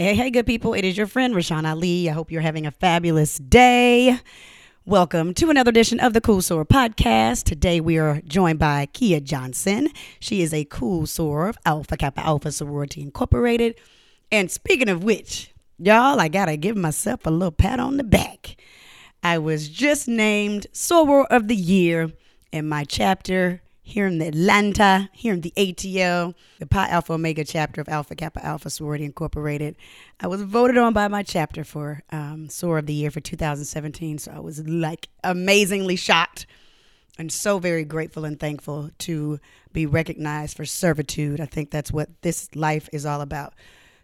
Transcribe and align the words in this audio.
Hey, 0.00 0.14
hey, 0.14 0.30
good 0.30 0.46
people. 0.46 0.74
It 0.74 0.84
is 0.84 0.96
your 0.96 1.08
friend, 1.08 1.34
Rashawn 1.34 1.68
Ali. 1.68 2.08
I 2.08 2.12
hope 2.12 2.30
you're 2.30 2.40
having 2.40 2.66
a 2.66 2.70
fabulous 2.70 3.36
day. 3.36 4.20
Welcome 4.84 5.34
to 5.34 5.50
another 5.50 5.70
edition 5.70 5.98
of 5.98 6.12
the 6.12 6.20
Cool 6.20 6.38
Soror 6.38 6.64
podcast. 6.64 7.42
Today 7.42 7.80
we 7.80 7.98
are 7.98 8.20
joined 8.20 8.60
by 8.60 8.86
Kia 8.92 9.18
Johnson. 9.18 9.88
She 10.20 10.40
is 10.40 10.54
a 10.54 10.66
cool 10.66 11.02
soror 11.02 11.48
of 11.48 11.58
Alpha 11.66 11.96
Kappa 11.96 12.20
Alpha 12.20 12.52
Sorority 12.52 13.02
Incorporated. 13.02 13.74
And 14.30 14.52
speaking 14.52 14.88
of 14.88 15.02
which, 15.02 15.52
y'all, 15.78 16.20
I 16.20 16.28
gotta 16.28 16.56
give 16.56 16.76
myself 16.76 17.26
a 17.26 17.30
little 17.30 17.50
pat 17.50 17.80
on 17.80 17.96
the 17.96 18.04
back. 18.04 18.54
I 19.24 19.38
was 19.38 19.68
just 19.68 20.06
named 20.06 20.68
Soror 20.72 21.26
of 21.28 21.48
the 21.48 21.56
Year 21.56 22.12
in 22.52 22.68
my 22.68 22.84
chapter 22.84 23.62
here 23.88 24.06
in 24.06 24.18
the 24.18 24.28
Atlanta, 24.28 25.08
here 25.14 25.32
in 25.32 25.40
the 25.40 25.52
ATL, 25.56 26.34
the 26.58 26.66
Pi 26.66 26.88
Alpha 26.88 27.14
Omega 27.14 27.42
chapter 27.42 27.80
of 27.80 27.88
Alpha 27.88 28.14
Kappa 28.14 28.44
Alpha 28.44 28.68
Sorority 28.68 29.06
Incorporated. 29.06 29.76
I 30.20 30.26
was 30.26 30.42
voted 30.42 30.76
on 30.76 30.92
by 30.92 31.08
my 31.08 31.22
chapter 31.22 31.64
for 31.64 32.02
um, 32.12 32.48
Soror 32.48 32.80
of 32.80 32.86
the 32.86 32.92
Year 32.92 33.10
for 33.10 33.20
2017. 33.20 34.18
So 34.18 34.32
I 34.32 34.40
was 34.40 34.60
like 34.68 35.08
amazingly 35.24 35.96
shocked 35.96 36.46
and 37.18 37.32
so 37.32 37.58
very 37.58 37.84
grateful 37.84 38.26
and 38.26 38.38
thankful 38.38 38.90
to 38.98 39.40
be 39.72 39.86
recognized 39.86 40.58
for 40.58 40.66
servitude. 40.66 41.40
I 41.40 41.46
think 41.46 41.70
that's 41.70 41.90
what 41.90 42.10
this 42.20 42.54
life 42.54 42.90
is 42.92 43.06
all 43.06 43.22
about 43.22 43.54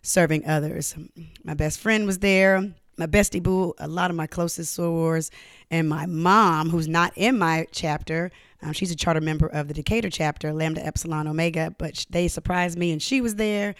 serving 0.00 0.46
others. 0.46 0.96
My 1.44 1.52
best 1.52 1.78
friend 1.78 2.06
was 2.06 2.20
there 2.20 2.72
my 2.96 3.06
bestie 3.06 3.42
boo, 3.42 3.74
a 3.78 3.88
lot 3.88 4.10
of 4.10 4.16
my 4.16 4.26
closest 4.26 4.76
sorors, 4.76 5.30
and 5.70 5.88
my 5.88 6.06
mom, 6.06 6.70
who's 6.70 6.88
not 6.88 7.12
in 7.16 7.38
my 7.38 7.66
chapter. 7.72 8.30
Um, 8.64 8.72
she's 8.72 8.90
a 8.90 8.96
charter 8.96 9.20
member 9.20 9.46
of 9.46 9.68
the 9.68 9.74
Decatur 9.74 10.10
chapter, 10.10 10.52
Lambda 10.52 10.84
Epsilon 10.84 11.28
Omega, 11.28 11.74
but 11.78 12.06
they 12.10 12.28
surprised 12.28 12.78
me 12.78 12.92
and 12.92 13.02
she 13.02 13.20
was 13.20 13.34
there. 13.36 13.74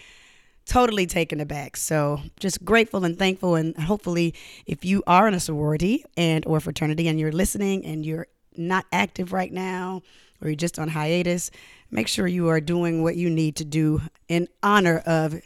Totally 0.67 1.07
taken 1.07 1.41
aback. 1.41 1.77
So 1.77 2.21
just 2.39 2.65
grateful 2.65 3.05
and 3.05 3.19
thankful. 3.19 3.55
And 3.55 3.77
hopefully, 3.77 4.35
if 4.67 4.85
you 4.85 5.03
are 5.07 5.29
in 5.29 5.35
a 5.35 5.41
sorority 5.41 6.05
and 6.17 6.47
or 6.47 6.61
fraternity 6.61 7.09
and 7.09 7.21
you're 7.21 7.33
listening 7.33 7.85
and 7.85 8.05
you're 8.05 8.29
not 8.57 8.87
active 8.93 9.33
right 9.33 9.53
now 9.53 10.03
or 10.41 10.49
you're 10.49 10.57
just 10.57 10.79
on 10.79 10.89
hiatus, 10.89 11.51
make 11.91 12.09
sure 12.09 12.27
you 12.27 12.49
are 12.49 12.61
doing 12.61 13.03
what 13.03 13.17
you 13.17 13.29
need 13.29 13.57
to 13.57 13.65
do 13.65 14.01
in 14.29 14.49
honor 14.63 14.99
of 15.05 15.41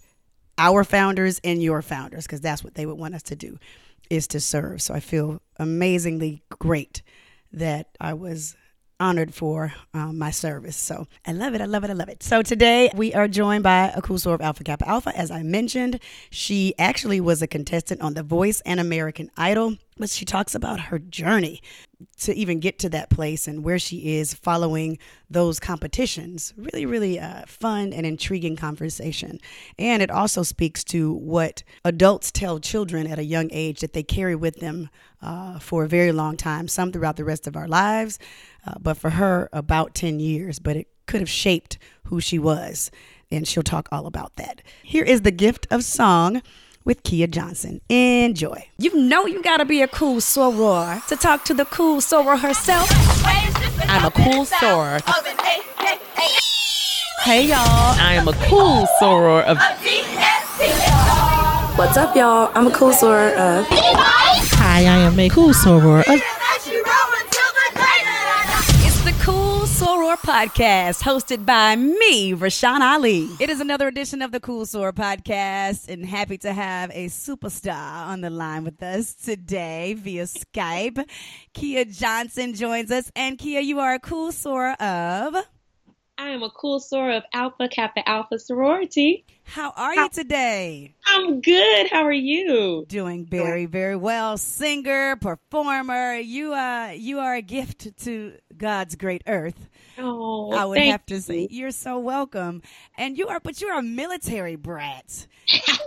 our 0.58 0.83
founders 0.83 1.41
and 1.45 1.62
your 1.62 1.83
founders 1.83 2.25
because 2.25 2.41
that's 2.41 2.64
what 2.64 2.75
they 2.75 2.84
would 2.84 2.98
want 2.98 3.14
us 3.14 3.23
to 3.23 3.36
do 3.36 3.58
is 4.11 4.27
to 4.27 4.41
serve 4.41 4.83
so 4.83 4.92
i 4.92 4.98
feel 5.00 5.41
amazingly 5.58 6.42
great 6.58 7.02
that 7.52 7.89
i 8.00 8.12
was 8.12 8.56
honored 9.01 9.35
for 9.35 9.73
um, 9.95 10.19
my 10.19 10.31
service. 10.31 10.77
So 10.77 11.07
I 11.27 11.33
love 11.33 11.55
it. 11.55 11.61
I 11.61 11.67
love 11.67 11.85
it. 11.85 11.91
I 11.91 11.93
love 11.93 12.09
it. 12.09 12.23
So 12.23 12.43
today 12.43 12.91
we 12.95 13.15
are 13.15 13.29
joined 13.29 13.63
by 13.63 13.93
a 13.95 14.03
cool 14.03 14.17
soror 14.17 14.35
of 14.35 14.41
Alpha 14.41 14.65
Kappa 14.65 14.89
Alpha. 14.89 15.17
As 15.17 15.31
I 15.31 15.43
mentioned, 15.43 16.01
she 16.31 16.75
actually 16.79 17.21
was 17.21 17.43
a 17.43 17.47
contestant 17.47 18.01
on 18.01 18.15
The 18.15 18.23
Voice 18.23 18.61
and 18.63 18.81
American 18.81 19.31
Idol, 19.37 19.77
but 19.99 20.11
she 20.11 20.25
talks 20.25 20.55
about 20.55 20.81
her 20.81 20.99
journey 20.99 21.63
to 22.19 22.35
even 22.35 22.61
get 22.61 22.79
to 22.79 22.89
that 22.89 23.11
place 23.11 23.49
and 23.49 23.65
where 23.65 23.79
she 23.79 24.17
is 24.17 24.33
following 24.35 24.99
those 25.29 25.59
competitions. 25.59 26.55
Really, 26.57 26.87
really 26.87 27.19
uh, 27.19 27.43
fun 27.47 27.93
and 27.93 28.07
intriguing 28.07 28.57
conversation. 28.57 29.41
And 29.79 30.03
it 30.03 30.11
also 30.11 30.43
speaks 30.43 30.85
to 30.85 31.13
what 31.13 31.63
adults 31.85 32.31
tell 32.31 32.61
children 32.61 33.07
at 33.07 33.19
a 33.19 33.25
young 33.25 33.49
age 33.53 33.81
that 33.81 33.93
they 33.93 34.03
carry 34.03 34.37
with 34.37 34.57
them 34.57 34.91
uh, 35.21 35.59
for 35.59 35.85
a 35.85 35.89
very 35.89 36.13
long 36.13 36.37
time, 36.37 36.69
some 36.69 36.93
throughout 36.93 37.17
the 37.17 37.25
rest 37.25 37.47
of 37.47 37.57
our 37.57 37.67
lives, 37.67 38.19
uh, 38.67 38.75
but 38.81 38.97
for 38.97 39.11
her, 39.11 39.49
about 39.53 39.95
10 39.95 40.21
years. 40.21 40.59
But 40.59 40.77
it 40.77 40.89
could 41.07 41.21
have 41.21 41.31
shaped 41.31 41.79
who 42.05 42.21
she 42.21 42.39
was. 42.39 42.91
And 43.31 43.47
she'll 43.47 43.63
talk 43.63 43.89
all 43.91 44.07
about 44.07 44.37
that. 44.37 44.63
Here 44.83 45.05
is 45.05 45.23
the 45.23 45.31
gift 45.31 45.67
of 45.71 45.85
song 45.85 46.43
with 46.89 47.03
Kia 47.03 47.27
Johnson. 47.27 47.83
Enjoy. 47.91 48.67
You 48.78 48.97
know 48.97 49.27
you 49.27 49.42
gotta 49.42 49.67
be 49.67 49.83
a 49.83 49.89
cool 49.89 50.17
soror 50.17 51.06
to 51.08 51.17
talk 51.17 51.45
to 51.45 51.55
the 51.55 51.67
cool 51.67 52.00
soror 52.00 52.41
herself. 52.41 52.89
I'm 53.86 54.06
a 54.06 54.11
cool 54.11 54.47
soror. 54.47 55.02
Hey 57.20 57.46
y'all. 57.46 57.58
I 58.01 58.14
am 58.14 58.27
a 58.27 58.33
cool 58.48 58.86
soror 59.01 59.45
of. 59.45 59.58
What's 61.79 61.96
up, 61.98 62.17
y'all? 62.17 62.51
I'm 62.55 62.67
a 62.68 62.73
cool 62.73 62.90
soror 62.90 63.33
of. 63.34 63.67
Hi, 63.68 64.80
I 64.80 64.96
am 64.96 65.20
a 65.20 65.29
cool 65.29 65.51
soror 65.51 66.01
of. 66.08 66.38
Podcast, 70.23 71.02
hosted 71.02 71.46
by 71.46 71.74
me, 71.74 72.34
Rashawn 72.34 72.80
Ali. 72.80 73.29
It 73.40 73.48
is 73.48 73.61
another 73.61 73.89
edition 73.89 74.20
of 74.20 74.30
the 74.30 74.40
Cool 74.40 74.67
Soror 74.67 74.92
Podcast, 74.92 75.89
and 75.89 76.05
happy 76.05 76.36
to 76.39 76.52
have 76.52 76.90
a 76.90 77.06
superstar 77.06 78.06
on 78.06 78.20
the 78.20 78.28
line 78.28 78.64
with 78.64 78.83
us 78.83 79.14
today 79.14 79.95
via 79.95 80.24
Skype. 80.24 81.02
Kia 81.55 81.84
Johnson 81.86 82.55
joins 82.55 82.90
us, 82.90 83.11
and 83.17 83.39
Kia, 83.39 83.61
you 83.61 83.80
are 83.80 83.95
a 83.95 83.98
cool 83.98 84.30
soror 84.30 84.74
of. 84.80 85.46
I 86.18 86.30
am 86.30 86.42
a 86.42 86.51
cool 86.51 86.80
soror 86.80 87.17
of 87.17 87.23
Alpha 87.33 87.68
Kappa 87.68 88.07
Alpha 88.07 88.39
sorority. 88.39 89.24
How 89.45 89.73
are 89.77 89.95
you 89.95 90.08
today? 90.11 90.95
I'm 91.07 91.40
good. 91.40 91.89
How 91.90 92.02
are 92.05 92.12
you? 92.12 92.84
Doing 92.89 93.24
very, 93.24 93.64
very 93.64 93.96
well. 93.96 94.36
Singer, 94.36 95.17
performer. 95.17 96.17
You 96.17 96.52
uh 96.52 96.90
you 96.95 97.20
are 97.20 97.34
a 97.36 97.40
gift 97.40 97.96
to 98.05 98.34
God's 98.57 98.95
great 98.95 99.23
earth. 99.27 99.68
Oh, 99.98 100.53
I 100.53 100.64
would 100.64 100.79
have 100.79 101.05
to 101.07 101.20
say 101.20 101.48
you're 101.51 101.70
so 101.70 101.98
welcome. 101.98 102.63
And 102.97 103.19
you 103.19 103.29
are 103.29 103.41
but 103.41 103.61
you're 103.61 103.79
a 103.79 103.83
military 103.83 104.57
brat. 104.57 105.27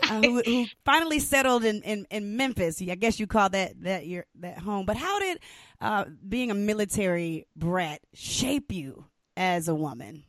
uh, 0.09 0.21
who, 0.21 0.41
who 0.43 0.65
finally 0.85 1.19
settled 1.19 1.63
in, 1.63 1.81
in, 1.83 2.05
in 2.09 2.35
Memphis. 2.35 2.81
I 2.81 2.95
guess 2.95 3.19
you 3.19 3.27
call 3.27 3.49
that 3.49 3.81
that 3.83 4.07
your 4.07 4.25
that 4.39 4.59
home. 4.59 4.85
But 4.85 4.97
how 4.97 5.19
did 5.19 5.39
uh, 5.79 6.05
being 6.27 6.51
a 6.51 6.55
military 6.55 7.47
brat 7.55 8.01
shape 8.13 8.71
you 8.71 9.05
as 9.37 9.67
a 9.67 9.75
woman? 9.75 10.23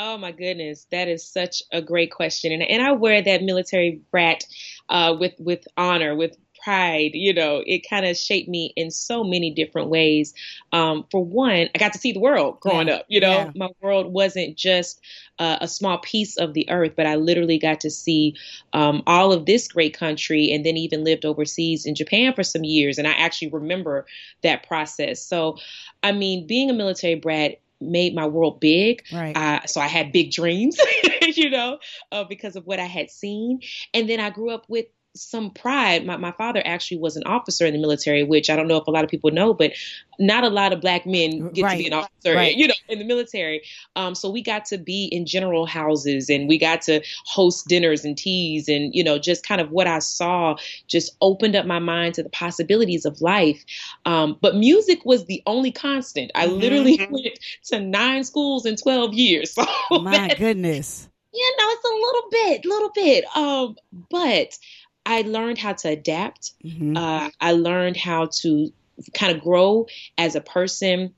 Oh 0.00 0.16
my 0.16 0.30
goodness, 0.30 0.86
that 0.92 1.08
is 1.08 1.24
such 1.26 1.62
a 1.72 1.82
great 1.82 2.12
question, 2.12 2.52
and 2.52 2.62
and 2.62 2.80
I 2.80 2.92
wear 2.92 3.20
that 3.20 3.42
military 3.42 4.00
brat 4.12 4.44
uh, 4.88 5.16
with 5.18 5.34
with 5.38 5.66
honor, 5.76 6.14
with 6.14 6.36
pride. 6.62 7.10
You 7.14 7.32
know, 7.34 7.62
it 7.66 7.88
kind 7.88 8.06
of 8.06 8.16
shaped 8.16 8.48
me 8.48 8.72
in 8.76 8.90
so 8.90 9.24
many 9.24 9.50
different 9.50 9.88
ways. 9.88 10.34
Um, 10.72 11.04
for 11.10 11.24
one, 11.24 11.68
I 11.74 11.78
got 11.78 11.92
to 11.94 11.98
see 11.98 12.12
the 12.12 12.20
world 12.20 12.60
growing 12.60 12.88
Yeah, 12.88 12.94
up. 12.94 13.04
You 13.08 13.20
know, 13.20 13.46
yeah. 13.46 13.52
my 13.54 13.68
world 13.80 14.12
wasn't 14.12 14.56
just 14.56 15.00
uh, 15.38 15.58
a 15.60 15.68
small 15.68 15.98
piece 15.98 16.36
of 16.36 16.54
the 16.54 16.68
earth, 16.70 16.92
but 16.96 17.06
I 17.06 17.16
literally 17.16 17.58
got 17.58 17.80
to 17.80 17.90
see 17.90 18.34
um, 18.72 19.02
all 19.06 19.32
of 19.32 19.46
this 19.46 19.68
great 19.68 19.96
country, 19.96 20.50
and 20.52 20.64
then 20.64 20.76
even 20.76 21.04
lived 21.04 21.24
overseas 21.24 21.86
in 21.86 21.94
Japan 21.94 22.34
for 22.34 22.42
some 22.42 22.64
years, 22.64 22.98
and 22.98 23.06
I 23.06 23.12
actually 23.12 23.48
remember 23.48 24.06
that 24.42 24.66
process. 24.66 25.22
So, 25.24 25.58
I 26.02 26.12
mean, 26.12 26.46
being 26.46 26.70
a 26.70 26.74
military 26.74 27.14
brat 27.14 27.60
made 27.80 28.14
my 28.14 28.26
world 28.26 28.60
big. 28.60 29.02
Right. 29.12 29.36
Uh, 29.36 29.64
so 29.66 29.80
I 29.80 29.86
had 29.86 30.12
big 30.12 30.32
dreams, 30.32 30.78
you 31.22 31.50
know, 31.50 31.78
uh, 32.10 32.24
because 32.24 32.56
of 32.56 32.66
what 32.66 32.80
I 32.80 32.86
had 32.86 33.10
seen. 33.10 33.60
And 33.94 34.08
then 34.08 34.18
I 34.20 34.30
grew 34.30 34.50
up 34.50 34.64
with 34.68 34.86
some 35.22 35.50
pride. 35.50 36.06
My, 36.06 36.16
my 36.16 36.32
father 36.32 36.62
actually 36.64 36.98
was 36.98 37.16
an 37.16 37.22
officer 37.24 37.66
in 37.66 37.72
the 37.74 37.78
military, 37.80 38.24
which 38.24 38.48
I 38.50 38.56
don't 38.56 38.68
know 38.68 38.76
if 38.76 38.86
a 38.86 38.90
lot 38.90 39.04
of 39.04 39.10
people 39.10 39.30
know, 39.30 39.52
but 39.54 39.72
not 40.18 40.42
a 40.44 40.48
lot 40.48 40.72
of 40.72 40.80
black 40.80 41.06
men 41.06 41.50
get 41.52 41.62
Right. 41.64 41.72
to 41.72 41.78
be 41.78 41.86
an 41.86 41.92
officer, 41.92 42.34
Right. 42.34 42.56
you 42.56 42.66
know, 42.66 42.74
in 42.88 42.98
the 42.98 43.04
military. 43.04 43.62
Um, 43.96 44.14
so 44.14 44.28
we 44.30 44.42
got 44.42 44.64
to 44.66 44.78
be 44.78 45.04
in 45.12 45.26
general 45.26 45.64
houses 45.66 46.28
and 46.28 46.48
we 46.48 46.58
got 46.58 46.82
to 46.82 47.00
host 47.26 47.68
dinners 47.68 48.04
and 48.04 48.16
teas 48.16 48.68
and, 48.68 48.94
you 48.94 49.04
know, 49.04 49.18
just 49.18 49.46
kind 49.46 49.60
of 49.60 49.70
what 49.70 49.86
I 49.86 50.00
saw 50.00 50.56
just 50.88 51.16
opened 51.20 51.54
up 51.54 51.66
my 51.66 51.78
mind 51.78 52.14
to 52.14 52.22
the 52.22 52.30
possibilities 52.30 53.04
of 53.04 53.20
life. 53.20 53.64
Um, 54.06 54.36
but 54.40 54.56
music 54.56 55.04
was 55.04 55.26
the 55.26 55.42
only 55.46 55.70
constant. 55.70 56.30
I 56.34 56.46
Mhm. 56.46 56.60
literally 56.60 57.06
went 57.10 57.38
to 57.66 57.80
nine 57.80 58.24
schools 58.24 58.66
in 58.66 58.76
12 58.76 59.14
years. 59.14 59.52
So 59.52 59.64
My 60.00 60.28
goodness. 60.36 61.08
you 61.32 61.56
know, 61.58 61.66
it's 61.68 61.84
a 61.84 61.94
little 61.94 62.28
bit, 62.30 62.64
little 62.64 62.90
bit. 62.94 63.36
Um, 63.36 63.76
but 64.10 64.58
I 65.08 65.22
learned 65.22 65.58
how 65.58 65.72
to 65.72 65.88
adapt. 65.88 66.52
Mhm. 66.64 66.96
Uh, 66.96 67.30
I 67.40 67.52
learned 67.52 67.96
how 67.96 68.26
to 68.42 68.70
kind 69.14 69.34
of 69.34 69.42
grow 69.42 69.86
as 70.16 70.36
a 70.36 70.40
person. 70.40 71.14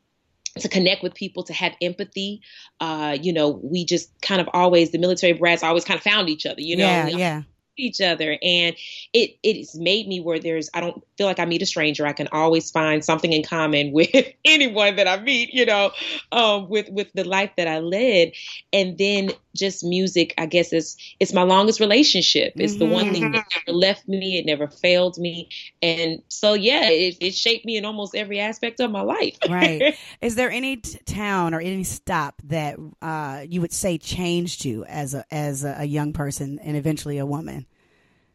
To 0.58 0.68
connect 0.68 1.04
with 1.04 1.14
people, 1.14 1.44
to 1.44 1.52
have 1.52 1.74
empathy. 1.80 2.42
Uh, 2.80 3.16
you 3.22 3.32
know, 3.32 3.50
we 3.50 3.84
just 3.84 4.10
kind 4.20 4.40
of 4.40 4.48
always, 4.52 4.90
the 4.90 4.98
military 4.98 5.32
brats 5.32 5.62
always 5.62 5.84
kind 5.84 5.96
of 5.96 6.02
found 6.02 6.28
each 6.28 6.44
other, 6.44 6.60
you 6.60 6.76
know, 6.76 6.86
yeah, 6.86 7.06
yeah. 7.06 7.42
each 7.76 8.00
other 8.00 8.36
and 8.42 8.74
it 9.12 9.36
it 9.42 9.56
has 9.58 9.78
made 9.78 10.08
me 10.08 10.20
where 10.20 10.40
there's 10.40 10.68
I 10.74 10.80
don't 10.80 11.02
feel 11.16 11.28
like 11.28 11.38
I 11.38 11.44
meet 11.46 11.62
a 11.62 11.66
stranger 11.66 12.04
I 12.04 12.12
can 12.12 12.28
always 12.32 12.70
find 12.70 13.04
something 13.04 13.32
in 13.32 13.42
common 13.44 13.92
with 13.98 14.10
anyone 14.44 14.96
that 14.96 15.06
I 15.08 15.20
meet 15.20 15.54
you 15.54 15.64
know 15.66 15.92
um 16.32 16.68
with 16.68 16.90
with 16.90 17.12
the 17.14 17.24
life 17.24 17.52
that 17.56 17.68
I 17.68 17.78
led 17.78 18.32
and 18.72 18.98
then 18.98 19.30
just 19.54 19.84
music 19.84 20.34
I 20.38 20.46
guess 20.46 20.72
is 20.72 20.96
it's 21.18 21.32
my 21.32 21.42
longest 21.42 21.80
relationship 21.80 22.54
it's 22.56 22.76
the 22.76 22.86
one 22.86 23.12
thing 23.12 23.32
that 23.32 23.44
never 23.66 23.78
left 23.78 24.08
me 24.08 24.38
it 24.38 24.46
never 24.46 24.68
failed 24.68 25.18
me 25.18 25.48
and 25.82 26.22
so 26.28 26.54
yeah 26.54 26.88
it, 26.88 27.16
it 27.20 27.34
shaped 27.34 27.64
me 27.64 27.76
in 27.76 27.84
almost 27.84 28.14
every 28.14 28.38
aspect 28.40 28.80
of 28.80 28.90
my 28.90 29.02
life 29.02 29.38
right. 29.48 29.94
Is 30.20 30.34
there 30.34 30.50
any 30.50 30.76
t- 30.76 30.98
town 31.06 31.54
or 31.54 31.60
any 31.60 31.84
stop 31.84 32.40
that 32.44 32.78
uh, 33.00 33.44
you 33.48 33.60
would 33.60 33.72
say 33.72 33.98
changed 33.98 34.64
you 34.64 34.84
as 34.84 35.14
a 35.14 35.24
as 35.30 35.64
a, 35.64 35.76
a 35.78 35.84
young 35.84 36.12
person 36.12 36.58
and 36.58 36.76
eventually 36.76 37.18
a 37.18 37.26
woman? 37.26 37.66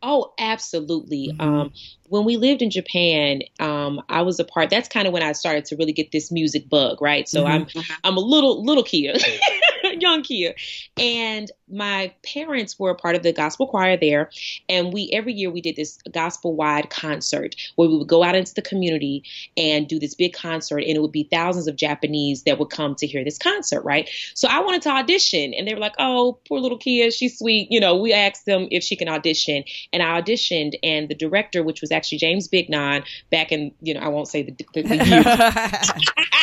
Oh, 0.02 0.34
absolutely. 0.38 1.32
Mhm. 1.40 1.42
Um, 1.44 1.72
when 2.10 2.26
we 2.26 2.38
lived 2.38 2.62
in 2.62 2.70
Japan, 2.70 3.42
um, 3.60 4.02
I 4.08 4.22
was 4.22 4.40
a 4.40 4.44
part. 4.44 4.70
That's 4.70 4.88
kind 4.88 5.08
of 5.08 5.14
when 5.14 5.24
I 5.24 5.32
started 5.32 5.66
to 5.66 5.76
really 5.78 5.94
get 5.94 6.12
this 6.12 6.32
music 6.32 6.70
bug, 6.70 7.02
right? 7.02 7.28
So 7.28 7.46
Mhm. 7.46 7.50
I'm 7.50 7.68
I'm 8.04 8.18
a 8.18 8.22
little 8.22 8.64
little 8.64 8.84
Kia, 8.84 9.14
young 10.02 10.22
Kia, 10.22 10.54
and 10.98 11.52
my 11.68 12.14
parents 12.24 12.78
were 12.80 12.92
a 12.92 12.96
part 12.96 13.16
of 13.16 13.24
the 13.24 13.34
gospel 13.34 13.68
choir 13.68 13.98
there, 13.98 14.30
and 14.70 14.94
we 14.94 15.10
every 15.14 15.34
year 15.34 15.50
we 15.50 15.62
did 15.62 15.76
this 15.76 15.98
gospel 16.12 16.56
wide 16.56 16.90
concert 16.90 17.56
where 17.76 17.90
we 17.90 17.98
would 17.98 18.08
go 18.08 18.24
out 18.24 18.36
into 18.36 18.54
the 18.54 18.62
community 18.62 19.24
and 19.58 19.88
do 19.88 20.00
this 20.00 20.16
big 20.16 20.34
concert, 20.34 20.80
and 20.80 20.96
it 20.96 21.02
would 21.02 21.12
be 21.12 21.28
thousands 21.32 21.68
of 21.68 21.76
Japanese 21.76 22.44
that 22.44 22.60
would 22.60 22.70
come 22.70 22.96
to 22.96 23.08
hear 23.08 23.24
this 23.24 23.38
concert, 23.38 23.82
right? 23.82 24.10
So 24.34 24.48
I 24.48 24.60
wanted 24.60 24.82
to 24.84 24.90
audition, 24.90 25.54
and 25.54 25.68
they 25.68 25.74
were 25.74 25.80
like, 25.80 25.96
"Oh, 25.98 26.40
poor 26.48 26.60
little 26.60 26.78
Kia, 26.78 27.12
she's 27.12 27.38
sweet." 27.38 27.72
You 27.72 27.80
know, 27.80 27.96
we 27.96 28.14
asked 28.14 28.46
them 28.46 28.68
if 28.72 28.84
she 28.84 28.96
can 28.96 29.10
audition, 29.10 29.64
and 29.92 30.04
I 30.04 30.22
auditioned, 30.22 30.76
and 30.84 31.10
the 31.10 31.16
director, 31.16 31.64
which 31.64 31.82
was 31.82 31.92
actually 31.92 32.20
James 32.20 32.48
Bignon, 32.48 33.04
back 33.32 33.52
in 33.52 33.72
you 33.82 33.94
know 33.94 34.02
I 34.02 34.08
won't 34.08 34.28
say 34.28 34.44
the, 34.44 34.56
the, 34.74 34.82
the 34.84 34.96
year, 35.06 35.24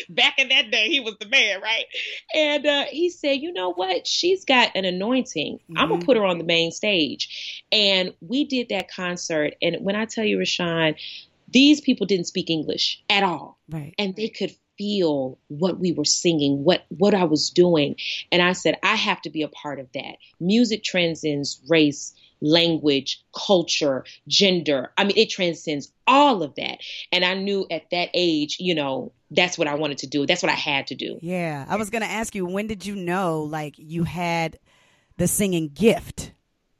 back 0.08 0.38
in 0.38 0.48
that 0.48 0.70
day, 0.70 0.88
he 0.88 1.00
was 1.00 1.16
the 1.20 1.26
man, 1.28 1.60
right? 1.60 1.84
And 2.34 2.66
uh, 2.66 2.84
he 2.90 3.10
said, 3.10 3.34
you 3.40 3.52
know 3.52 3.72
what? 3.72 4.06
She's 4.06 4.44
got 4.44 4.70
an 4.74 4.84
anointing. 4.84 5.58
I'm 5.76 5.88
gonna 5.88 6.00
Mhm. 6.00 6.04
put 6.06 6.16
her 6.16 6.24
on 6.24 6.38
the 6.38 6.44
main 6.44 6.70
stage. 6.72 7.64
And 7.72 8.14
we 8.20 8.44
did 8.44 8.68
that 8.70 8.90
concert. 8.90 9.54
And 9.62 9.76
when 9.80 9.96
I 9.96 10.04
tell 10.04 10.24
you, 10.24 10.38
Rashawn, 10.38 10.96
these 11.52 11.80
people 11.80 12.06
didn't 12.06 12.26
speak 12.26 12.48
English 12.50 13.02
at 13.10 13.22
all 13.22 13.58
right. 13.68 13.94
and 13.98 14.14
they 14.14 14.28
could 14.28 14.54
feel 14.78 15.38
what 15.48 15.78
we 15.78 15.92
were 15.92 16.04
singing, 16.04 16.64
what 16.64 16.84
what 16.88 17.12
I 17.14 17.24
was 17.24 17.50
doing. 17.50 17.96
And 18.32 18.40
I 18.40 18.52
said, 18.52 18.78
I 18.82 18.94
have 18.96 19.20
to 19.22 19.30
be 19.30 19.42
a 19.42 19.48
part 19.48 19.78
of 19.78 19.88
that. 19.92 20.16
Music 20.38 20.82
transcends 20.82 21.60
race, 21.68 22.14
language, 22.40 23.22
culture, 23.36 24.04
gender. 24.26 24.92
I 24.96 25.04
mean, 25.04 25.16
it 25.16 25.28
transcends 25.30 25.92
all 26.06 26.42
of 26.42 26.54
that. 26.54 26.78
And 27.12 27.24
I 27.24 27.34
knew 27.34 27.66
at 27.70 27.90
that 27.90 28.08
age, 28.14 28.56
you 28.58 28.74
know, 28.74 29.12
that's 29.30 29.56
what 29.56 29.68
I 29.68 29.74
wanted 29.74 29.98
to 29.98 30.06
do. 30.06 30.26
That's 30.26 30.42
what 30.42 30.50
I 30.52 30.56
had 30.56 30.88
to 30.88 30.94
do. 30.94 31.18
Yeah, 31.22 31.64
I 31.68 31.76
was 31.76 31.90
going 31.90 32.02
to 32.02 32.10
ask 32.10 32.34
you 32.34 32.46
when 32.46 32.66
did 32.66 32.84
you 32.84 32.96
know 32.96 33.42
like 33.42 33.74
you 33.78 34.04
had 34.04 34.58
the 35.16 35.28
singing 35.28 35.68
gift? 35.68 36.32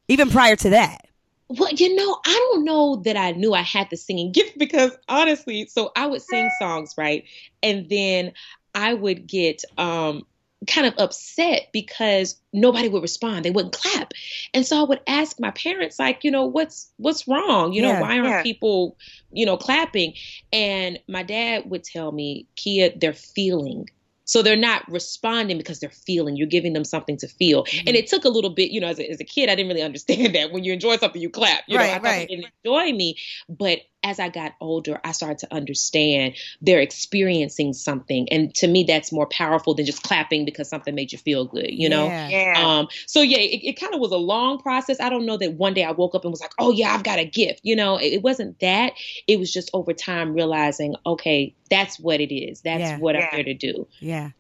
Even 0.08 0.30
prior 0.30 0.56
to 0.56 0.70
that. 0.70 1.06
Well, 1.48 1.72
you 1.72 1.94
know, 1.96 2.18
I 2.24 2.32
don't 2.32 2.64
know 2.64 2.96
that 3.04 3.16
I 3.16 3.32
knew 3.32 3.54
I 3.54 3.62
had 3.62 3.88
the 3.90 3.96
singing 3.96 4.32
gift 4.32 4.58
because 4.58 4.96
honestly, 5.08 5.66
so 5.66 5.92
I 5.94 6.06
would 6.06 6.22
sing 6.22 6.50
songs, 6.58 6.94
right? 6.96 7.24
And 7.62 7.88
then 7.88 8.32
I 8.74 8.94
would 8.94 9.26
get 9.26 9.62
um 9.78 10.26
kind 10.66 10.86
of 10.86 10.94
upset 10.98 11.68
because 11.72 12.38
nobody 12.52 12.88
would 12.88 13.02
respond. 13.02 13.44
They 13.44 13.50
wouldn't 13.50 13.72
clap. 13.74 14.12
And 14.52 14.66
so 14.66 14.80
I 14.80 14.82
would 14.84 15.00
ask 15.06 15.40
my 15.40 15.50
parents 15.52 15.98
like, 15.98 16.22
you 16.24 16.30
know, 16.30 16.44
what's 16.44 16.90
what's 16.98 17.26
wrong? 17.26 17.72
You 17.72 17.82
know, 17.82 17.88
Yeah. 17.88 18.00
why 18.00 18.18
aren't 18.18 18.44
people, 18.44 18.96
you 19.32 19.46
know, 19.46 19.56
clapping? 19.56 20.14
And 20.52 20.98
my 21.08 21.22
dad 21.22 21.70
would 21.70 21.84
tell 21.84 22.12
me, 22.12 22.46
Kia, 22.56 22.92
they're 22.96 23.12
feeling. 23.14 23.88
So 24.26 24.42
they're 24.42 24.54
not 24.54 24.88
responding 24.88 25.58
because 25.58 25.80
they're 25.80 25.90
feeling. 25.90 26.36
You're 26.36 26.46
giving 26.46 26.72
them 26.72 26.84
something 26.84 27.16
to 27.16 27.26
feel. 27.26 27.64
Mm-hmm. 27.64 27.88
And 27.88 27.96
it 27.96 28.06
took 28.06 28.24
a 28.24 28.28
little 28.28 28.50
bit, 28.50 28.70
you 28.70 28.80
know, 28.80 28.86
as 28.86 29.00
a, 29.00 29.10
as 29.10 29.18
a 29.20 29.24
kid, 29.24 29.48
I 29.48 29.56
didn't 29.56 29.68
really 29.70 29.82
understand 29.82 30.34
that. 30.36 30.52
When 30.52 30.62
you 30.62 30.72
enjoy 30.72 30.98
something, 30.98 31.20
you 31.20 31.30
clap. 31.30 31.64
You 31.66 31.78
know, 31.78 31.82
Right, 31.82 31.90
I 31.90 31.94
thought 31.94 32.04
right. 32.04 32.28
they 32.28 32.36
didn't 32.36 32.52
enjoy 32.64 32.92
me. 32.96 33.16
But 33.48 33.80
as 34.02 34.18
I 34.18 34.30
got 34.30 34.52
older, 34.60 34.98
I 35.04 35.12
started 35.12 35.38
to 35.38 35.54
understand 35.54 36.34
they're 36.62 36.80
experiencing 36.80 37.72
something. 37.74 38.28
And 38.30 38.54
to 38.56 38.66
me, 38.66 38.84
that's 38.84 39.12
more 39.12 39.26
powerful 39.26 39.74
than 39.74 39.84
just 39.84 40.02
clapping 40.02 40.44
because 40.44 40.68
something 40.68 40.94
made 40.94 41.12
you 41.12 41.18
feel 41.18 41.44
good, 41.44 41.68
you 41.70 41.88
know? 41.88 42.06
Yeah. 42.06 42.54
Um, 42.56 42.88
so 43.06 43.20
yeah, 43.20 43.38
it, 43.38 43.60
it 43.62 43.80
kind 43.80 43.94
of 43.94 44.00
was 44.00 44.12
a 44.12 44.16
long 44.16 44.58
process. 44.58 45.00
I 45.00 45.10
don't 45.10 45.26
know 45.26 45.36
that 45.36 45.54
one 45.54 45.74
day 45.74 45.84
I 45.84 45.92
woke 45.92 46.14
up 46.14 46.24
and 46.24 46.30
was 46.30 46.40
like, 46.40 46.52
oh 46.58 46.72
yeah, 46.72 46.94
I've 46.94 47.04
got 47.04 47.18
a 47.18 47.24
gift. 47.26 47.60
You 47.62 47.76
know, 47.76 47.98
it, 47.98 48.14
it 48.14 48.22
wasn't 48.22 48.58
that. 48.60 48.94
It 49.26 49.38
was 49.38 49.52
just 49.52 49.70
over 49.74 49.92
time 49.92 50.32
realizing, 50.32 50.94
okay, 51.04 51.54
that's 51.68 52.00
what 52.00 52.20
it 52.20 52.34
is. 52.34 52.62
That's 52.62 52.80
Yeah. 52.80 52.98
what 52.98 53.16
I'm 53.16 53.28
here 53.32 53.44
to 53.44 53.54
do. 53.54 53.86
Yeah. 53.98 54.30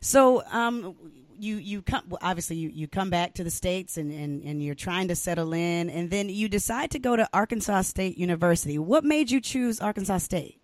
So, 0.00 0.44
um, 0.50 0.96
you 1.42 1.56
you 1.56 1.82
come 1.82 2.04
well, 2.08 2.20
obviously 2.22 2.56
you, 2.56 2.70
you 2.70 2.86
come 2.86 3.10
back 3.10 3.34
to 3.34 3.44
the 3.44 3.50
states 3.50 3.96
and, 3.96 4.12
and 4.12 4.42
and 4.42 4.62
you're 4.62 4.74
trying 4.74 5.08
to 5.08 5.16
settle 5.16 5.52
in, 5.52 5.90
and 5.90 6.10
then 6.10 6.28
you 6.28 6.48
decide 6.48 6.92
to 6.92 6.98
go 6.98 7.16
to 7.16 7.28
Arkansas 7.32 7.82
State 7.82 8.16
University. 8.16 8.78
What 8.78 9.04
made 9.04 9.30
you 9.30 9.40
choose 9.40 9.80
Arkansas 9.80 10.18
State? 10.18 10.58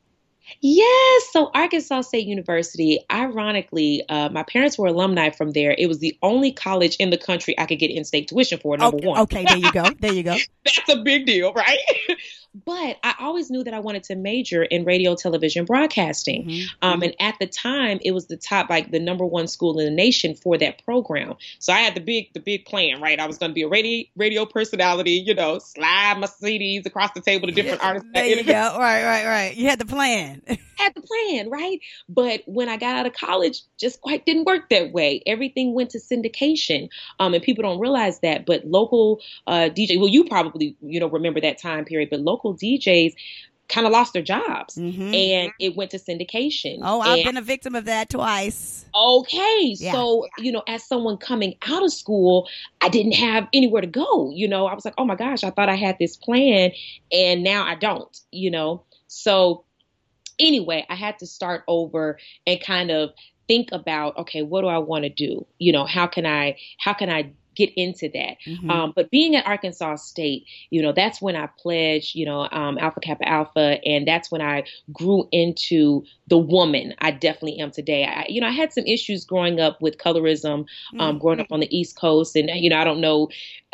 Yes. 0.60 1.28
So 1.30 1.50
Arkansas 1.54 2.02
State 2.02 2.26
University, 2.26 3.00
ironically, 3.10 4.04
uh, 4.08 4.28
my 4.30 4.42
parents 4.42 4.78
were 4.78 4.86
alumni 4.86 5.30
from 5.30 5.50
there. 5.52 5.74
It 5.76 5.86
was 5.86 5.98
the 5.98 6.16
only 6.22 6.52
college 6.52 6.96
in 6.96 7.10
the 7.10 7.18
country 7.18 7.58
I 7.58 7.66
could 7.66 7.78
get 7.78 7.90
in-state 7.90 8.28
tuition 8.28 8.58
for. 8.58 8.76
Number 8.76 8.96
okay, 8.96 9.06
one. 9.06 9.20
okay, 9.20 9.44
there 9.44 9.58
you 9.58 9.72
go, 9.72 9.90
there 10.00 10.12
you 10.12 10.22
go. 10.22 10.36
That's 10.64 10.88
a 10.88 11.02
big 11.02 11.26
deal, 11.26 11.52
right? 11.52 11.78
But 12.64 12.96
I 13.02 13.14
always 13.20 13.50
knew 13.50 13.64
that 13.64 13.74
I 13.74 13.78
wanted 13.80 14.04
to 14.04 14.16
major 14.16 14.62
in 14.62 14.84
radio, 14.84 15.14
television, 15.14 15.64
broadcasting. 15.64 16.44
Mhm. 16.44 16.64
Um, 16.82 17.02
and 17.02 17.14
at 17.20 17.36
the 17.38 17.46
time, 17.46 17.98
it 18.02 18.12
was 18.12 18.26
the 18.26 18.36
top, 18.36 18.70
like 18.70 18.90
the 18.90 19.00
number 19.00 19.24
one 19.24 19.46
school 19.46 19.78
in 19.78 19.84
the 19.86 19.90
nation 19.90 20.34
for 20.34 20.58
that 20.58 20.84
program. 20.84 21.34
So 21.58 21.72
I 21.72 21.78
had 21.78 21.94
the 21.94 22.00
big, 22.00 22.32
the 22.32 22.40
big 22.40 22.64
plan, 22.64 23.00
right? 23.00 23.18
I 23.18 23.26
was 23.26 23.38
going 23.38 23.50
to 23.50 23.54
be 23.54 23.62
a 23.62 23.68
radio, 23.68 24.04
radio 24.16 24.46
personality, 24.46 25.12
you 25.12 25.34
know, 25.34 25.58
slide 25.58 26.18
my 26.18 26.26
CDs 26.26 26.86
across 26.86 27.12
the 27.14 27.20
table 27.20 27.48
to 27.48 27.54
different 27.54 27.82
artists. 27.82 28.08
There 28.12 28.26
you 28.26 28.44
go. 28.44 28.52
Right, 28.52 29.04
right, 29.04 29.26
right. 29.26 29.56
You 29.56 29.68
had 29.68 29.78
the 29.78 29.86
plan. 29.86 30.42
had 30.78 30.94
the 30.94 31.02
plan, 31.02 31.50
right? 31.50 31.80
But 32.08 32.42
when 32.46 32.68
I 32.68 32.76
got 32.76 32.96
out 32.96 33.06
of 33.06 33.12
college, 33.12 33.62
just 33.78 34.00
quite 34.00 34.24
didn't 34.24 34.44
work 34.44 34.70
that 34.70 34.92
way. 34.92 35.22
Everything 35.26 35.74
went 35.74 35.90
to 35.90 35.98
syndication, 35.98 36.88
um, 37.18 37.34
and 37.34 37.42
people 37.42 37.62
don't 37.62 37.80
realize 37.80 38.20
that. 38.20 38.46
But 38.46 38.64
local 38.64 39.20
uh, 39.46 39.68
DJ, 39.70 39.98
well, 39.98 40.08
you 40.08 40.24
probably 40.24 40.76
you 40.80 41.00
know 41.00 41.08
remember 41.08 41.40
that 41.40 41.58
time 41.58 41.84
period, 41.84 42.10
but 42.10 42.20
local 42.20 42.47
DJs 42.54 43.14
kind 43.68 43.86
of 43.86 43.92
lost 43.92 44.14
their 44.14 44.22
jobs, 44.22 44.76
Mhm. 44.76 45.14
and 45.14 45.52
it 45.60 45.76
went 45.76 45.90
to 45.90 45.98
syndication. 45.98 46.78
Oh, 46.82 47.00
I've 47.02 47.18
And- 47.18 47.24
been 47.26 47.36
a 47.36 47.42
victim 47.42 47.74
of 47.74 47.84
that 47.84 48.08
twice. 48.08 48.86
Okay, 48.94 49.74
Yeah. 49.78 49.92
so 49.92 50.26
you 50.38 50.52
know, 50.52 50.62
as 50.66 50.82
someone 50.84 51.18
coming 51.18 51.54
out 51.66 51.82
of 51.84 51.92
school, 51.92 52.48
I 52.80 52.88
didn't 52.88 53.12
have 53.12 53.46
anywhere 53.52 53.82
to 53.82 53.86
go. 53.86 54.30
You 54.34 54.48
know, 54.48 54.66
I 54.66 54.74
was 54.74 54.86
like, 54.86 54.94
oh 54.96 55.04
my 55.04 55.16
gosh, 55.16 55.44
I 55.44 55.50
thought 55.50 55.68
I 55.68 55.74
had 55.74 55.98
this 55.98 56.16
plan, 56.16 56.72
and 57.12 57.42
now 57.42 57.64
I 57.66 57.74
don't. 57.74 58.16
You 58.32 58.50
know, 58.50 58.84
so 59.06 59.64
anyway, 60.38 60.86
I 60.88 60.94
had 60.94 61.18
to 61.18 61.26
start 61.26 61.64
over 61.68 62.18
and 62.46 62.60
kind 62.60 62.90
of 62.90 63.10
think 63.48 63.68
about, 63.72 64.16
okay, 64.18 64.42
what 64.42 64.60
do 64.62 64.68
I 64.68 64.78
want 64.78 65.04
to 65.04 65.08
do? 65.10 65.46
You 65.58 65.72
know, 65.72 65.84
how 65.84 66.06
can 66.06 66.24
I, 66.26 66.56
how 66.78 66.92
can 66.92 67.10
I 67.10 67.30
get 67.58 67.70
into 67.76 68.08
that? 68.14 68.36
Mhm. 68.46 68.70
Um, 68.70 68.92
but 68.94 69.10
being 69.10 69.34
at 69.34 69.46
Arkansas 69.46 69.96
State, 69.96 70.46
you 70.70 70.80
know, 70.80 70.92
that's 70.92 71.20
when 71.20 71.36
I 71.36 71.48
pledged, 71.58 72.14
you 72.14 72.24
know, 72.24 72.48
um, 72.50 72.78
Alpha 72.78 73.00
Kappa 73.00 73.28
Alpha, 73.28 73.78
and 73.84 74.06
that's 74.06 74.30
when 74.30 74.40
I 74.40 74.64
grew 74.92 75.28
into 75.32 76.04
the 76.28 76.38
woman 76.38 76.94
I 76.98 77.10
definitely 77.10 77.58
am 77.58 77.72
today. 77.72 78.04
I, 78.04 78.26
you 78.28 78.40
know, 78.40 78.46
I 78.46 78.52
had 78.52 78.72
some 78.72 78.84
issues 78.84 79.24
growing 79.24 79.60
up 79.60 79.82
with 79.82 79.98
colorism, 79.98 80.66
um, 80.98 81.18
growing 81.18 81.40
up 81.40 81.48
on 81.50 81.60
the 81.60 81.76
East 81.76 81.98
Coast, 81.98 82.36
and 82.36 82.48
you 82.50 82.70
know, 82.70 82.78
I 82.78 82.84
don't 82.84 83.00
know. 83.00 83.28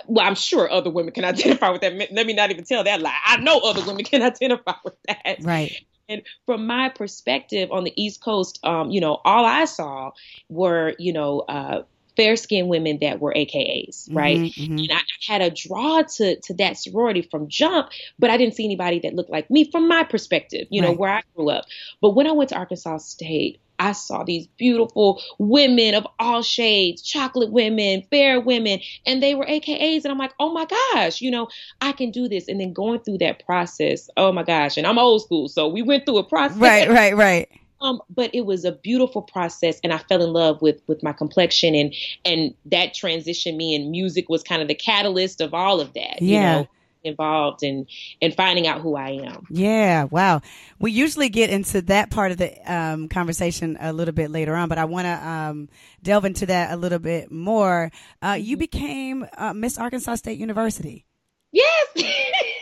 Well, 0.07 0.27
I'm 0.27 0.35
sure 0.35 0.71
other 0.71 0.91
women 0.91 1.13
can 1.13 1.25
identify 1.35 1.71
with 1.71 1.83
that. 1.83 1.93
Let 2.11 2.27
me 2.27 2.33
not 2.33 2.51
even 2.51 2.65
tell 2.65 2.83
that 2.85 3.01
lie. 3.01 3.17
I 3.27 3.37
know 3.37 3.59
other 3.59 3.85
women 3.85 4.05
can 4.05 4.23
identify 4.33 4.75
with 4.85 4.97
that. 5.07 5.37
right. 5.43 5.77
And 6.09 6.23
from 6.45 6.67
my 6.67 6.91
perspective 6.91 7.71
on 7.73 7.85
the 7.85 7.93
East 7.97 8.23
Coast, 8.23 8.61
um, 8.63 8.91
you 8.91 9.01
know, 9.01 9.21
all 9.25 9.45
I 9.45 9.65
saw 9.65 10.13
were, 10.49 10.95
you 10.99 11.13
know, 11.13 11.41
uh, 11.41 11.83
fair 12.17 12.37
skinned 12.37 12.69
women 12.69 12.99
that 13.01 13.21
were 13.21 13.33
AKAs, 13.35 14.09
right? 14.13 14.39
Mhm, 14.41 14.55
mhm. 14.55 14.79
And 14.81 14.93
I 14.93 15.01
had 15.27 15.43
a 15.43 15.51
draw 15.51 16.03
to 16.03 16.41
to 16.41 16.55
that 16.55 16.77
sorority 16.77 17.23
from 17.23 17.49
jump, 17.49 17.89
but 18.19 18.31
I 18.31 18.37
didn't 18.37 18.55
see 18.55 18.65
anybody 18.65 19.01
that 19.01 19.15
looked 19.15 19.31
like 19.31 19.51
me 19.51 19.71
from 19.71 19.89
my 19.89 20.05
perspective, 20.05 20.67
you 20.71 20.81
know, 20.81 20.89
Right. 20.89 20.99
where 20.99 21.11
I 21.11 21.23
grew 21.35 21.51
up. 21.51 21.65
But 22.01 22.11
when 22.11 22.27
I 22.27 22.33
went 22.33 22.51
to 22.51 22.57
Arkansas 22.57 22.99
State, 22.99 23.61
I 23.79 23.93
saw 23.93 24.23
these 24.23 24.47
beautiful 24.57 25.21
women 25.39 25.95
of 25.95 26.07
all 26.21 26.43
shades, 26.43 27.03
chocolate 27.03 27.51
women, 27.51 28.05
fair 28.11 28.41
women, 28.41 28.81
and 29.05 29.21
they 29.23 29.35
were 29.35 29.47
AKAs. 29.47 30.05
And 30.05 30.13
I'm 30.13 30.19
like, 30.19 30.33
oh 30.39 30.53
my 30.53 30.67
gosh, 30.67 31.21
you 31.21 31.31
know, 31.31 31.49
I 31.81 31.93
can 31.93 32.11
do 32.13 32.29
this. 32.29 32.47
And 32.47 32.61
then 32.61 32.73
going 32.73 33.01
through 33.01 33.19
that 33.19 33.45
process, 33.45 34.09
oh 34.17 34.31
my 34.31 34.45
gosh, 34.45 34.77
and 34.77 34.87
I'm 34.87 34.99
old 34.99 35.23
school, 35.23 35.49
so 35.49 35.69
we 35.69 35.83
went 35.83 36.07
through 36.07 36.19
a 36.19 36.25
process. 36.25 36.59
Right, 36.59 36.89
right, 36.89 37.17
right. 37.17 37.49
Um, 37.85 38.01
but 38.09 38.31
it 38.35 38.47
was 38.47 38.65
a 38.65 38.73
beautiful 38.73 39.21
process, 39.21 39.79
and 39.85 39.93
I 39.93 39.99
fell 39.99 40.23
in 40.23 40.33
love 40.33 40.63
with 40.63 40.81
with 40.87 41.03
my 41.03 41.13
complexion, 41.13 41.75
and 41.75 41.95
and 42.25 42.55
that 42.67 42.95
transitioned 42.95 43.57
me. 43.57 43.75
And 43.75 43.91
music 43.91 44.29
was 44.31 44.43
kind 44.43 44.63
of 44.63 44.69
the 44.69 44.75
catalyst 44.75 45.43
of 45.43 45.53
all 45.53 45.81
of 45.81 45.93
that. 45.93 46.23
Yeah. 46.23 46.57
You 46.57 46.63
know, 46.63 46.69
involved 47.05 47.63
in 47.63 47.87
in 48.23 48.33
finding 48.33 48.67
out 48.67 48.81
who 48.81 48.97
I 48.97 49.11
am. 49.11 49.47
Yeah, 49.51 50.05
wow. 50.05 50.41
We 50.79 50.93
usually 50.93 51.29
get 51.29 51.51
into 51.51 51.83
that 51.83 52.11
part 52.11 52.33
of 52.33 52.39
the 52.39 52.73
um, 52.73 53.09
conversation 53.09 53.77
a 53.79 53.93
little 53.93 54.15
bit 54.15 54.31
later 54.31 54.55
on, 54.55 54.71
but 54.71 54.79
I 54.79 54.87
want 54.87 55.05
to 55.05 55.29
um, 55.29 55.69
delve 56.03 56.25
into 56.25 56.47
that 56.47 56.73
a 56.73 56.77
little 56.77 56.99
bit 56.99 57.31
more. 57.31 57.93
Uh, 58.23 58.39
you 58.41 58.57
became 58.57 59.27
uh, 59.37 59.53
Miss 59.53 59.77
Arkansas 59.77 60.15
State 60.15 60.39
University. 60.39 61.05
Yes. 61.53 61.89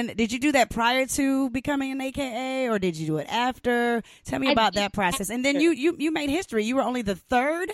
And 0.00 0.16
did 0.16 0.32
you 0.32 0.38
do 0.38 0.52
that 0.52 0.70
prior 0.70 1.06
to 1.06 1.50
becoming 1.50 1.92
an 1.92 2.00
AKA 2.00 2.68
or 2.68 2.78
did 2.78 2.96
you 2.96 3.06
do 3.06 3.18
it 3.18 3.26
after? 3.30 4.02
Tell 4.24 4.38
me 4.38 4.48
I 4.48 4.52
about 4.52 4.74
that 4.74 4.92
process. 4.92 5.30
And 5.30 5.44
then 5.44 5.60
you, 5.60 5.70
you, 5.72 5.96
you 5.98 6.10
made 6.12 6.30
history. 6.30 6.64
You 6.64 6.76
were 6.76 6.82
only 6.82 7.02
the 7.02 7.16
third. 7.16 7.70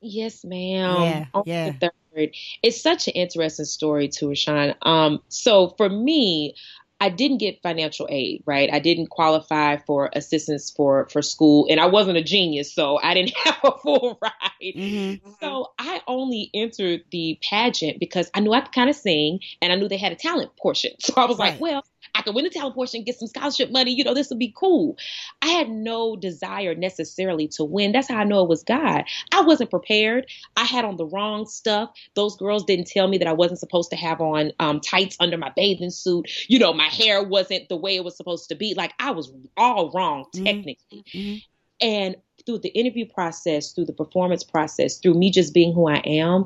yes, 0.00 0.44
ma'am. 0.44 1.02
Yeah, 1.02 1.26
Only 1.34 1.50
yeah. 1.52 1.70
the 1.80 1.90
third. 2.14 2.34
It's 2.62 2.80
such 2.82 3.08
an 3.08 3.14
interesting 3.14 3.66
story 3.66 4.08
too, 4.08 4.28
Rashawn. 4.28 4.74
Um, 4.82 5.20
so 5.28 5.74
for 5.76 5.88
me, 5.88 6.54
I 7.00 7.08
didn't 7.08 7.38
get 7.38 7.62
financial 7.62 8.06
aid, 8.10 8.42
right? 8.44 8.68
I 8.70 8.78
didn't 8.78 9.08
qualify 9.08 9.78
for 9.78 10.10
assistance 10.12 10.70
for 10.70 11.08
for 11.08 11.22
school, 11.22 11.66
and 11.70 11.80
I 11.80 11.86
wasn't 11.86 12.18
a 12.18 12.22
genius, 12.22 12.72
so 12.72 12.98
I 13.02 13.14
didn't 13.14 13.34
have 13.44 13.58
a 13.64 13.72
full 13.78 14.18
ride. 14.20 14.32
Mm-hmm. 14.62 15.30
So 15.40 15.72
I 15.78 16.02
only 16.06 16.50
entered 16.52 17.02
the 17.10 17.38
pageant 17.42 17.98
because 18.00 18.30
I 18.34 18.40
knew 18.40 18.52
I 18.52 18.60
could 18.60 18.72
kind 18.72 18.90
of 18.90 18.96
sing, 18.96 19.40
and 19.62 19.72
I 19.72 19.76
knew 19.76 19.88
they 19.88 19.96
had 19.96 20.12
a 20.12 20.16
talent 20.16 20.56
portion. 20.56 20.92
So 21.10 21.14
I 21.16 21.24
was 21.24 21.38
right. 21.38 21.52
like, 21.52 21.60
well, 21.60 21.82
I 22.20 22.22
could 22.22 22.34
win 22.34 22.44
the 22.44 22.50
talent 22.50 22.74
portion, 22.74 23.02
get 23.02 23.18
some 23.18 23.28
scholarship 23.28 23.70
money. 23.70 23.92
You 23.92 24.04
know, 24.04 24.12
this 24.12 24.28
would 24.28 24.38
be 24.38 24.52
cool. 24.54 24.98
I 25.40 25.48
had 25.48 25.70
no 25.70 26.16
desire 26.16 26.74
necessarily 26.74 27.48
to 27.48 27.64
win. 27.64 27.92
That's 27.92 28.08
how 28.08 28.18
I 28.18 28.24
know 28.24 28.42
it 28.42 28.48
was 28.48 28.62
God. 28.62 29.04
I 29.32 29.40
wasn't 29.40 29.70
prepared. 29.70 30.26
I 30.54 30.64
had 30.64 30.84
on 30.84 30.98
the 30.98 31.06
wrong 31.06 31.46
stuff. 31.46 31.90
Those 32.14 32.36
girls 32.36 32.64
didn't 32.64 32.88
tell 32.88 33.08
me 33.08 33.16
that 33.16 33.26
I 33.26 33.32
wasn't 33.32 33.58
supposed 33.58 33.88
to 33.90 33.96
have 33.96 34.20
on 34.20 34.52
um, 34.60 34.80
tights 34.80 35.16
under 35.18 35.38
my 35.38 35.50
bathing 35.56 35.88
suit. 35.88 36.30
You 36.48 36.58
know, 36.58 36.74
my 36.74 36.88
hair 36.88 37.22
wasn't 37.22 37.70
the 37.70 37.76
way 37.76 37.96
it 37.96 38.04
was 38.04 38.18
supposed 38.18 38.50
to 38.50 38.54
be. 38.54 38.74
Like 38.74 38.92
I 38.98 39.12
was 39.12 39.32
all 39.56 39.90
wrong 39.92 40.26
mm-hmm. 40.34 40.44
technically. 40.44 41.04
Mm-hmm. 41.14 41.36
And 41.80 42.16
through 42.44 42.58
the 42.58 42.68
interview 42.70 43.06
process, 43.06 43.72
through 43.72 43.86
the 43.86 43.92
performance 43.94 44.44
process, 44.44 44.98
through 44.98 45.14
me 45.14 45.30
just 45.30 45.54
being 45.54 45.72
who 45.72 45.88
I 45.88 46.02
am, 46.04 46.44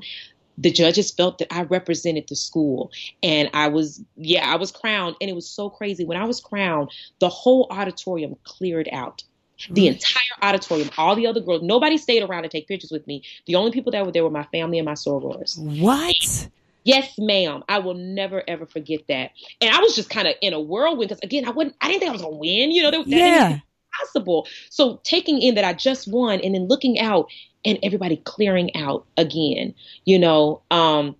the 0.58 0.70
judges 0.70 1.10
felt 1.10 1.38
that 1.38 1.52
I 1.52 1.62
represented 1.62 2.28
the 2.28 2.36
school. 2.36 2.90
And 3.22 3.50
I 3.54 3.68
was, 3.68 4.02
yeah, 4.16 4.50
I 4.50 4.56
was 4.56 4.70
crowned. 4.72 5.16
And 5.20 5.28
it 5.28 5.34
was 5.34 5.48
so 5.48 5.70
crazy. 5.70 6.04
When 6.04 6.18
I 6.18 6.24
was 6.24 6.40
crowned, 6.40 6.90
the 7.18 7.28
whole 7.28 7.66
auditorium 7.70 8.36
cleared 8.44 8.88
out. 8.92 9.24
The 9.70 9.86
mm. 9.86 9.92
entire 9.92 10.22
auditorium, 10.42 10.90
all 10.98 11.14
the 11.14 11.28
other 11.28 11.40
girls, 11.40 11.62
nobody 11.62 11.96
stayed 11.96 12.22
around 12.22 12.42
to 12.42 12.48
take 12.48 12.66
pictures 12.66 12.90
with 12.90 13.06
me. 13.06 13.22
The 13.46 13.54
only 13.54 13.70
people 13.70 13.92
that 13.92 14.04
were 14.04 14.10
there 14.10 14.24
were 14.24 14.30
my 14.30 14.44
family 14.44 14.78
and 14.78 14.84
my 14.84 14.94
sorors. 14.94 15.56
What? 15.80 16.48
Yes, 16.82 17.14
ma'am. 17.18 17.62
I 17.68 17.78
will 17.78 17.94
never 17.94 18.42
ever 18.46 18.66
forget 18.66 19.00
that. 19.08 19.30
And 19.60 19.74
I 19.74 19.78
was 19.78 19.94
just 19.94 20.10
kind 20.10 20.28
of 20.28 20.34
in 20.42 20.52
a 20.52 20.60
whirlwind 20.60 21.08
because 21.08 21.20
again, 21.22 21.46
I 21.46 21.50
wouldn't. 21.50 21.76
I 21.80 21.88
didn't 21.88 22.00
think 22.00 22.10
I 22.10 22.12
was 22.12 22.22
gonna 22.22 22.36
win. 22.36 22.72
You 22.72 22.82
know, 22.82 22.90
that, 22.90 23.06
yeah. 23.06 23.58
possible. 24.00 24.46
So 24.70 25.00
taking 25.02 25.40
in 25.40 25.54
that 25.54 25.64
I 25.64 25.72
just 25.72 26.08
won 26.08 26.40
and 26.40 26.54
then 26.54 26.68
looking 26.68 26.98
out 26.98 27.30
and 27.64 27.78
everybody 27.82 28.16
clearing 28.18 28.74
out 28.76 29.06
again, 29.16 29.74
you 30.04 30.18
know, 30.18 30.60
um, 30.70 31.16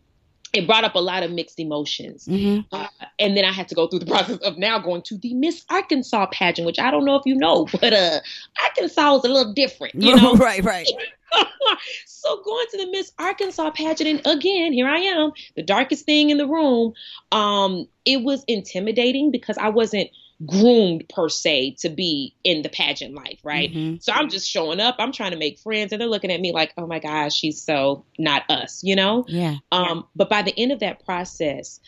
it 0.53 0.67
brought 0.67 0.85
up 0.85 0.95
a 0.95 1.01
lot 1.01 1.23
of 1.23 1.33
mixed 1.33 1.59
emotions. 1.59 2.27
Mm-hmm. 2.27 2.75
Uh, 2.75 2.87
and 3.19 3.37
then 3.37 3.45
I 3.45 3.51
had 3.51 3.69
to 3.69 3.75
go 3.75 3.89
through 3.89 4.01
the 4.01 4.07
process 4.11 4.39
of 4.39 4.57
now 4.57 4.79
going 4.79 5.03
to 5.03 5.19
the 5.19 5.35
Miss 5.35 5.65
Arkansas 5.69 6.27
pageant, 6.27 6.67
which 6.67 6.79
I 6.79 6.91
don't 6.91 7.05
know 7.05 7.17
if 7.17 7.23
you 7.27 7.35
know, 7.35 7.67
but 7.81 7.93
uh, 7.93 8.21
Arkansas 8.63 9.17
is 9.17 9.25
a 9.25 9.29
little 9.29 9.53
different, 9.53 9.95
you 9.97 10.15
know? 10.17 10.35
right, 10.35 10.63
right. 10.65 10.87
so 12.07 12.41
going 12.45 12.67
to 12.71 12.79
the 12.79 12.91
Miss 12.93 13.13
Arkansas 13.19 13.71
pageant, 13.71 14.09
and 14.09 14.37
again, 14.39 14.73
here 14.73 14.89
I 14.89 14.99
am, 14.99 15.33
the 15.57 15.63
darkest 15.63 16.07
thing 16.07 16.31
in 16.31 16.39
the 16.39 16.47
room. 16.47 16.95
Um, 17.33 17.89
it 18.05 18.23
was 18.23 18.45
intimidating 18.47 19.31
because 19.31 19.59
I 19.59 19.69
wasn't– 19.69 20.11
groomed 20.47 21.05
per 21.09 21.29
se 21.29 21.77
to 21.81 21.89
be 21.89 22.35
in 22.45 22.63
the 22.63 22.69
pageant 22.69 23.15
life, 23.15 23.39
right? 23.45 23.71
Mm-hmm. 23.71 23.97
So 24.01 24.13
I'm 24.13 24.29
just 24.29 24.49
showing 24.49 24.81
up, 24.81 24.97
I'm 24.99 25.13
trying 25.13 25.33
to 25.33 25.37
make 25.37 25.59
friends, 25.59 25.93
and 25.93 26.01
they're 26.01 26.09
looking 26.09 26.33
at 26.33 26.41
me 26.41 26.53
like, 26.53 26.73
oh 26.77 26.87
my 26.87 26.99
gosh, 26.99 27.35
she's 27.35 27.63
so 27.63 28.05
not 28.19 28.43
us, 28.49 28.81
you 28.83 28.97
know? 28.97 29.25
Yeah. 29.29 29.57
Um, 29.73 30.07
but 30.15 30.29
by 30.29 30.43
the 30.43 30.55
end 30.59 30.73
of 30.73 30.81
that 30.81 31.05
process, 31.05 31.81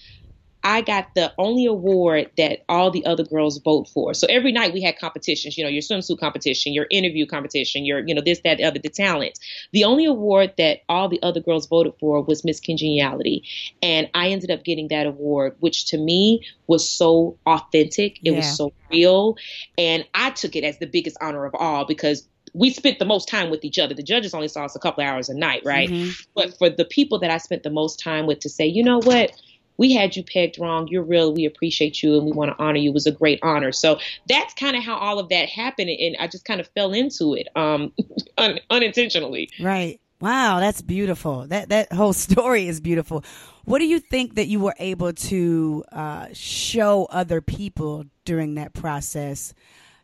I 0.67 0.81
got 0.81 1.15
the 1.15 1.33
only 1.39 1.65
award 1.65 2.33
that 2.39 2.65
all 2.69 2.91
the 2.91 3.07
other 3.07 3.23
girls 3.23 3.59
vote 3.59 3.89
for. 3.89 4.15
So 4.15 4.27
every 4.29 4.51
night 4.51 4.73
we 4.73 4.83
had 4.83 4.99
competitions, 4.99 5.57
you 5.57 5.63
know, 5.63 5.71
your 5.71 5.81
swimsuit 5.81 6.19
competition, 6.19 6.75
your 6.75 6.89
interview 6.91 7.25
competition, 7.25 7.85
your, 7.85 8.01
you 8.05 8.13
know, 8.13 8.21
this, 8.21 8.41
that, 8.43 8.59
the 8.59 8.65
other, 8.65 8.81
the 8.81 8.89
talent. 8.89 9.39
The 9.71 9.85
only 9.85 10.05
award 10.07 10.55
that 10.59 10.81
all 10.89 11.09
the 11.09 11.23
other 11.23 11.39
girls 11.39 11.69
voted 11.69 11.93
for 12.01 12.21
was 12.21 12.45
Miss 12.45 12.59
Congeniality. 12.59 13.45
And 13.81 14.11
I 14.13 14.31
ended 14.31 14.51
up 14.51 14.65
getting 14.65 14.89
that 14.89 15.07
award, 15.07 15.55
which 15.61 15.87
to 15.91 15.99
me 15.99 16.45
was 16.67 16.89
so 16.91 17.39
authentic. 17.47 18.19
It 18.25 18.33
yeah. 18.33 18.39
was 18.39 18.57
so 18.57 18.73
real. 18.91 19.37
And 19.79 20.05
I 20.15 20.31
took 20.31 20.57
it 20.57 20.65
as 20.65 20.81
the 20.81 20.87
biggest 20.87 21.17
honor 21.21 21.45
of 21.45 21.55
all 21.55 21.85
because 21.85 22.27
we 22.55 22.71
spent 22.71 22.99
the 22.99 23.05
most 23.05 23.29
time 23.29 23.51
with 23.51 23.65
each 23.65 23.79
other. 23.79 23.95
The 23.95 24.03
judges 24.03 24.35
only 24.35 24.49
saw 24.49 24.65
us 24.65 24.75
a 24.75 24.81
couple 24.81 25.05
hours 25.05 25.29
a 25.29 25.35
night, 25.35 25.63
right? 25.65 25.89
Mm-hmm. 25.89 26.11
But 26.35 26.59
for 26.59 26.69
the 26.71 26.85
people 26.85 27.21
that 27.21 27.31
I 27.31 27.39
spent 27.39 27.63
the 27.63 27.71
most 27.71 28.01
time 28.01 28.27
with 28.27 28.41
to 28.41 28.49
say, 28.49 28.67
you 28.67 28.83
know 28.83 28.99
what? 28.99 29.31
We 29.77 29.93
had 29.93 30.17
you 30.17 30.23
pegged 30.23 30.59
wrong. 30.59 30.89
You're 30.89 31.03
real. 31.03 31.33
We 31.33 31.45
appreciate 31.45 32.03
you 32.03 32.17
and 32.17 32.25
we 32.25 32.33
want 32.33 32.57
to 32.57 32.63
honor 32.63 32.79
you. 32.79 32.91
It 32.91 32.95
was 32.95 33.07
a 33.07 33.13
great 33.13 33.39
honor. 33.43 33.73
So 33.73 33.99
that's 34.29 34.55
kind 34.55 34.77
of 34.77 34.83
how 34.83 34.97
all 34.97 35.19
of 35.19 35.29
that 35.29 35.49
happened. 35.49 35.91
And 35.91 36.17
I 36.19 36.27
just 36.27 36.45
kind 36.45 36.61
of 36.61 36.69
fell 36.69 36.93
into 36.93 37.35
it 37.35 37.49
um, 37.57 37.93
un- 38.39 38.61
unintentionally. 38.71 39.51
Right. 39.61 40.01
Wow, 40.21 40.61
that's 40.61 40.81
beautiful. 40.81 41.47
That 41.47 41.69
that 41.69 41.93
whole 41.93 42.13
story 42.15 42.69
is 42.69 42.81
beautiful. 42.81 43.25
What 43.65 43.81
do 43.81 43.87
you 43.87 43.99
think 43.99 44.37
that 44.37 44.47
you 44.47 44.61
were 44.61 44.75
able 44.79 45.13
to 45.13 45.85
uh, 45.93 46.29
show 46.33 47.07
other 47.07 47.41
people 47.41 48.05
during 48.25 48.55
that 48.55 48.73
process 48.73 49.53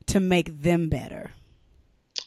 to 0.07 0.21
make 0.21 0.63
them 0.63 0.89
better? 0.89 1.31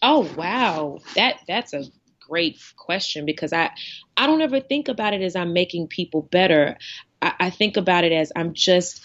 Oh 0.01 0.27
wow, 0.35 0.99
that 1.15 1.41
that's 1.47 1.73
a 1.73 1.83
great 2.27 2.59
question 2.75 3.25
because 3.25 3.53
I 3.53 3.71
I 4.17 4.27
don't 4.27 4.41
ever 4.41 4.59
think 4.59 4.87
about 4.87 5.13
it 5.13 5.21
as 5.21 5.35
I'm 5.35 5.53
making 5.53 5.87
people 5.87 6.23
better. 6.23 6.77
I, 7.25 7.33
I 7.39 7.49
think 7.49 7.75
about 7.75 8.03
it 8.03 8.11
as 8.11 8.31
I'm 8.35 8.53
just 8.53 9.01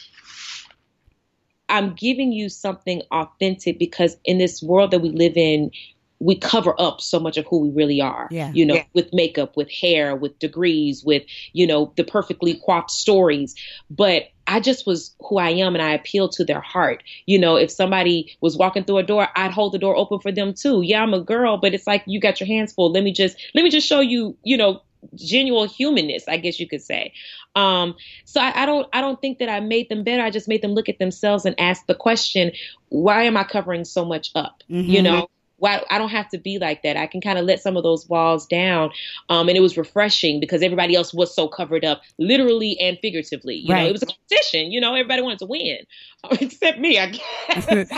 I'm 1.68 1.94
giving 1.94 2.32
you 2.32 2.48
something 2.48 3.02
authentic 3.12 3.78
because 3.78 4.16
in 4.24 4.38
this 4.38 4.62
world 4.62 4.90
that 4.90 5.00
we 5.00 5.10
live 5.10 5.36
in, 5.36 5.70
we 6.18 6.34
cover 6.34 6.74
up 6.78 7.00
so 7.00 7.18
much 7.18 7.38
of 7.38 7.46
who 7.46 7.60
we 7.60 7.70
really 7.70 8.00
are. 8.00 8.28
Yeah. 8.30 8.52
You 8.52 8.66
know, 8.66 8.74
yeah. 8.74 8.84
with 8.92 9.14
makeup, 9.14 9.56
with 9.56 9.70
hair, 9.70 10.14
with 10.14 10.38
degrees, 10.38 11.02
with, 11.02 11.22
you 11.52 11.66
know, 11.66 11.92
the 11.96 12.04
perfectly 12.04 12.60
coiffed 12.66 12.90
stories. 12.90 13.54
But 13.88 14.24
I 14.46 14.60
just 14.60 14.84
was 14.84 15.14
who 15.20 15.38
I 15.38 15.50
am 15.50 15.74
and 15.74 15.82
I 15.82 15.92
appeal 15.92 16.28
to 16.30 16.44
their 16.44 16.60
heart. 16.60 17.04
You 17.24 17.38
know, 17.38 17.56
if 17.56 17.70
somebody 17.70 18.36
was 18.40 18.56
walking 18.56 18.84
through 18.84 18.98
a 18.98 19.02
door, 19.04 19.28
I'd 19.36 19.52
hold 19.52 19.72
the 19.72 19.78
door 19.78 19.96
open 19.96 20.18
for 20.18 20.32
them 20.32 20.52
too. 20.52 20.82
Yeah, 20.82 21.02
I'm 21.02 21.14
a 21.14 21.20
girl, 21.20 21.56
but 21.56 21.72
it's 21.72 21.86
like 21.86 22.02
you 22.06 22.20
got 22.20 22.40
your 22.40 22.48
hands 22.48 22.72
full. 22.72 22.90
Let 22.90 23.04
me 23.04 23.12
just 23.12 23.40
let 23.54 23.62
me 23.62 23.70
just 23.70 23.86
show 23.86 24.00
you, 24.00 24.36
you 24.42 24.56
know, 24.56 24.82
genuine 25.14 25.68
humanness, 25.68 26.24
I 26.28 26.36
guess 26.36 26.60
you 26.60 26.68
could 26.68 26.82
say. 26.82 27.12
Um, 27.54 27.94
so 28.24 28.40
I, 28.40 28.62
I, 28.62 28.66
don't 28.66 28.88
I 28.92 29.00
don't 29.00 29.20
think 29.20 29.38
that 29.38 29.48
I 29.48 29.60
made 29.60 29.88
them 29.88 30.04
better. 30.04 30.22
I 30.22 30.30
just 30.30 30.48
made 30.48 30.62
them 30.62 30.72
look 30.72 30.88
at 30.88 30.98
themselves 30.98 31.44
and 31.44 31.58
ask 31.58 31.86
the 31.86 31.94
question, 31.94 32.52
why 32.88 33.24
am 33.24 33.36
I 33.36 33.44
covering 33.44 33.84
so 33.84 34.04
much 34.04 34.30
up? 34.34 34.62
Mm-hmm. 34.70 34.90
You 34.90 35.02
know, 35.02 35.28
why 35.60 35.84
I 35.90 35.98
don't 35.98 36.08
have 36.08 36.28
to 36.30 36.38
be 36.38 36.58
like 36.58 36.82
that. 36.82 36.96
I 36.96 37.06
can 37.06 37.20
kind 37.20 37.38
of 37.38 37.44
let 37.44 37.60
some 37.60 37.76
of 37.76 37.82
those 37.82 38.08
walls 38.08 38.46
down. 38.46 38.90
Um, 39.28 39.48
and 39.48 39.56
it 39.56 39.60
was 39.60 39.76
refreshing 39.76 40.40
because 40.40 40.62
everybody 40.62 40.96
else 40.96 41.14
was 41.14 41.34
so 41.34 41.48
covered 41.48 41.84
up, 41.84 42.02
literally 42.18 42.78
and 42.80 42.98
figuratively. 43.00 43.56
You 43.56 43.74
right. 43.74 43.82
know, 43.82 43.88
it 43.88 43.92
was 43.92 44.02
a 44.02 44.06
competition. 44.06 44.72
You 44.72 44.80
know, 44.80 44.94
everybody 44.94 45.22
wanted 45.22 45.40
to 45.40 45.46
win, 45.46 45.78
except 46.40 46.78
me, 46.78 46.98
I 46.98 47.10
guess. 47.10 47.90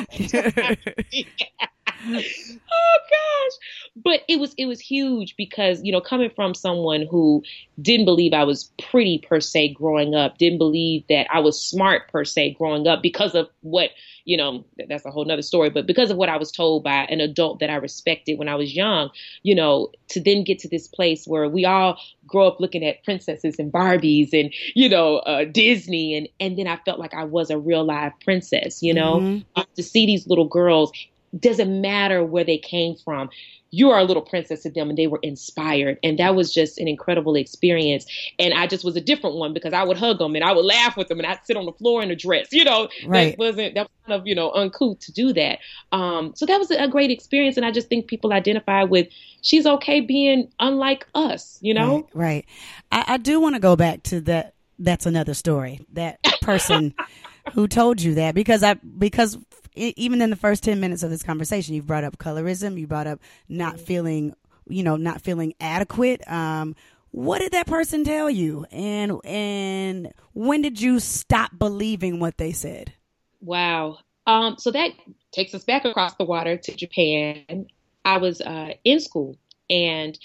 oh 2.06 2.98
gosh 3.10 3.52
but 3.96 4.20
it 4.28 4.40
was 4.40 4.54
it 4.56 4.66
was 4.66 4.80
huge 4.80 5.36
because 5.36 5.82
you 5.82 5.92
know 5.92 6.00
coming 6.00 6.30
from 6.34 6.54
someone 6.54 7.06
who 7.10 7.42
didn't 7.80 8.04
believe 8.04 8.32
i 8.32 8.44
was 8.44 8.70
pretty 8.90 9.18
per 9.18 9.40
se 9.40 9.68
growing 9.74 10.14
up 10.14 10.38
didn't 10.38 10.58
believe 10.58 11.04
that 11.08 11.26
i 11.32 11.38
was 11.38 11.60
smart 11.60 12.10
per 12.10 12.24
se 12.24 12.54
growing 12.58 12.86
up 12.86 13.02
because 13.02 13.34
of 13.34 13.48
what 13.60 13.90
you 14.24 14.36
know 14.36 14.64
that's 14.88 15.04
a 15.04 15.10
whole 15.10 15.24
nother 15.24 15.42
story 15.42 15.68
but 15.68 15.86
because 15.86 16.10
of 16.10 16.16
what 16.16 16.28
i 16.28 16.36
was 16.36 16.50
told 16.50 16.82
by 16.82 17.04
an 17.04 17.20
adult 17.20 17.60
that 17.60 17.70
i 17.70 17.74
respected 17.74 18.38
when 18.38 18.48
i 18.48 18.54
was 18.54 18.74
young 18.74 19.10
you 19.42 19.54
know 19.54 19.90
to 20.08 20.20
then 20.20 20.44
get 20.44 20.58
to 20.58 20.68
this 20.68 20.88
place 20.88 21.26
where 21.26 21.48
we 21.48 21.64
all 21.64 21.98
grow 22.26 22.46
up 22.46 22.60
looking 22.60 22.84
at 22.84 23.02
princesses 23.04 23.58
and 23.58 23.72
barbies 23.72 24.32
and 24.32 24.52
you 24.74 24.88
know 24.88 25.18
uh, 25.18 25.44
disney 25.44 26.16
and 26.16 26.28
and 26.40 26.58
then 26.58 26.66
i 26.66 26.76
felt 26.84 26.98
like 26.98 27.14
i 27.14 27.24
was 27.24 27.50
a 27.50 27.58
real 27.58 27.84
live 27.84 28.12
princess 28.24 28.82
you 28.82 28.94
know 28.94 29.16
mm-hmm. 29.16 29.42
uh, 29.56 29.64
to 29.74 29.82
see 29.82 30.06
these 30.06 30.26
little 30.26 30.48
girls 30.48 30.92
doesn't 31.38 31.80
matter 31.80 32.24
where 32.24 32.44
they 32.44 32.58
came 32.58 32.96
from. 32.96 33.30
You 33.74 33.90
are 33.90 34.00
a 34.00 34.04
little 34.04 34.22
princess 34.22 34.64
to 34.64 34.70
them, 34.70 34.90
and 34.90 34.98
they 34.98 35.06
were 35.06 35.18
inspired. 35.22 35.98
And 36.02 36.18
that 36.18 36.34
was 36.34 36.52
just 36.52 36.78
an 36.78 36.88
incredible 36.88 37.36
experience. 37.36 38.04
And 38.38 38.52
I 38.52 38.66
just 38.66 38.84
was 38.84 38.96
a 38.96 39.00
different 39.00 39.36
one 39.36 39.54
because 39.54 39.72
I 39.72 39.82
would 39.82 39.96
hug 39.96 40.18
them 40.18 40.34
and 40.34 40.44
I 40.44 40.52
would 40.52 40.64
laugh 40.66 40.94
with 40.94 41.08
them 41.08 41.18
and 41.18 41.26
I'd 41.26 41.40
sit 41.44 41.56
on 41.56 41.64
the 41.64 41.72
floor 41.72 42.02
in 42.02 42.10
a 42.10 42.16
dress. 42.16 42.48
You 42.52 42.64
know, 42.64 42.90
right. 43.06 43.30
that 43.30 43.38
wasn't, 43.38 43.74
that 43.74 43.84
was 43.84 44.06
kind 44.06 44.20
of, 44.20 44.26
you 44.26 44.34
know, 44.34 44.52
uncouth 44.52 44.98
to 45.00 45.12
do 45.12 45.32
that. 45.32 45.60
Um, 45.90 46.34
so 46.36 46.44
that 46.44 46.58
was 46.58 46.70
a 46.70 46.86
great 46.86 47.10
experience. 47.10 47.56
And 47.56 47.64
I 47.64 47.70
just 47.70 47.88
think 47.88 48.08
people 48.08 48.34
identify 48.34 48.82
with 48.84 49.08
she's 49.40 49.66
okay 49.66 50.00
being 50.00 50.50
unlike 50.60 51.06
us, 51.14 51.58
you 51.62 51.72
know? 51.72 52.06
Right. 52.12 52.44
right. 52.92 53.06
I, 53.08 53.14
I 53.14 53.16
do 53.16 53.40
want 53.40 53.54
to 53.54 53.60
go 53.60 53.74
back 53.74 54.02
to 54.04 54.20
that. 54.22 54.54
That's 54.78 55.06
another 55.06 55.32
story. 55.32 55.86
That 55.92 56.18
person 56.42 56.94
who 57.54 57.68
told 57.68 58.00
you 58.00 58.14
that 58.14 58.34
because 58.34 58.62
I, 58.62 58.74
because 58.74 59.38
even 59.74 60.20
in 60.20 60.30
the 60.30 60.36
first 60.36 60.62
10 60.62 60.80
minutes 60.80 61.02
of 61.02 61.10
this 61.10 61.22
conversation, 61.22 61.74
you've 61.74 61.86
brought 61.86 62.04
up 62.04 62.18
colorism, 62.18 62.78
you 62.78 62.86
brought 62.86 63.06
up 63.06 63.20
not 63.48 63.80
feeling, 63.80 64.34
you 64.68 64.82
know, 64.82 64.96
not 64.96 65.20
feeling 65.22 65.54
adequate. 65.60 66.26
Um, 66.30 66.74
what 67.10 67.40
did 67.40 67.52
that 67.52 67.66
person 67.66 68.04
tell 68.04 68.30
you? 68.30 68.66
And, 68.70 69.20
and 69.24 70.12
when 70.32 70.62
did 70.62 70.80
you 70.80 71.00
stop 71.00 71.50
believing 71.58 72.20
what 72.20 72.38
they 72.38 72.52
said? 72.52 72.92
Wow. 73.40 73.98
Um, 74.26 74.56
so 74.58 74.70
that 74.70 74.92
takes 75.32 75.54
us 75.54 75.64
back 75.64 75.84
across 75.84 76.14
the 76.14 76.24
water 76.24 76.56
to 76.56 76.76
Japan. 76.76 77.66
I 78.04 78.18
was 78.18 78.40
uh, 78.40 78.74
in 78.84 79.00
school 79.00 79.36
and 79.68 80.18